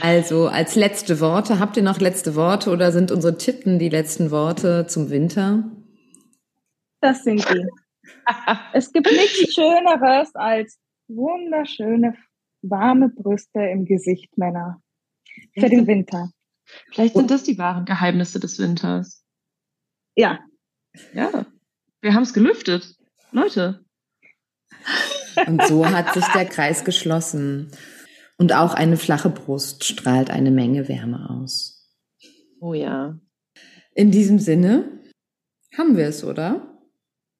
[0.00, 4.30] Also als letzte Worte, habt ihr noch letzte Worte oder sind unsere Titten die letzten
[4.30, 5.64] Worte zum Winter?
[7.00, 7.66] Das sind die.
[8.72, 10.78] Es gibt nichts Schöneres als
[11.08, 12.14] wunderschöne,
[12.62, 14.80] warme Brüste im Gesicht, Männer.
[15.58, 16.30] Für den Winter.
[16.92, 19.24] Vielleicht sind das die wahren Geheimnisse des Winters.
[20.14, 20.40] Ja.
[21.12, 21.46] Ja.
[22.00, 22.96] Wir haben es gelüftet.
[23.30, 23.84] Leute.
[25.46, 27.70] Und so hat sich der Kreis geschlossen.
[28.38, 31.90] Und auch eine flache Brust strahlt eine Menge Wärme aus.
[32.60, 33.18] Oh ja.
[33.94, 35.00] In diesem Sinne
[35.76, 36.78] haben wir es, oder?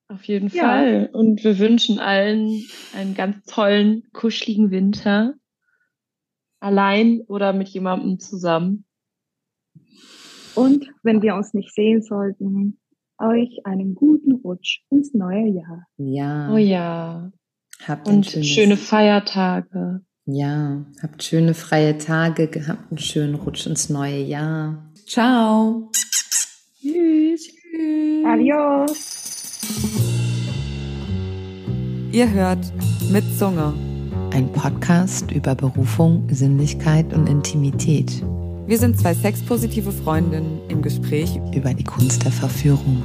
[0.08, 0.62] Auf jeden Ja.
[0.64, 1.10] Fall.
[1.12, 2.64] Und wir wünschen allen
[2.94, 5.34] einen ganz tollen, kuscheligen Winter.
[6.60, 8.84] Allein oder mit jemandem zusammen.
[10.54, 12.78] Und wenn wir uns nicht sehen sollten,
[13.18, 15.86] euch einen guten Rutsch ins neue Jahr.
[15.96, 16.52] Ja.
[16.52, 17.32] Oh ja.
[17.86, 20.02] Habt ein Und schöne Feiertage.
[20.24, 24.88] Ja, habt schöne freie Tage, habt einen schönen Rutsch ins neue Jahr.
[25.04, 25.90] Ciao.
[26.80, 27.50] Tschüss.
[28.24, 29.60] Adios.
[32.12, 32.72] Ihr hört
[33.10, 33.74] mit Zunge.
[34.32, 38.22] Ein Podcast über Berufung, Sinnlichkeit und Intimität.
[38.66, 43.02] Wir sind zwei sexpositive Freundinnen im Gespräch Über die Kunst der Verführung.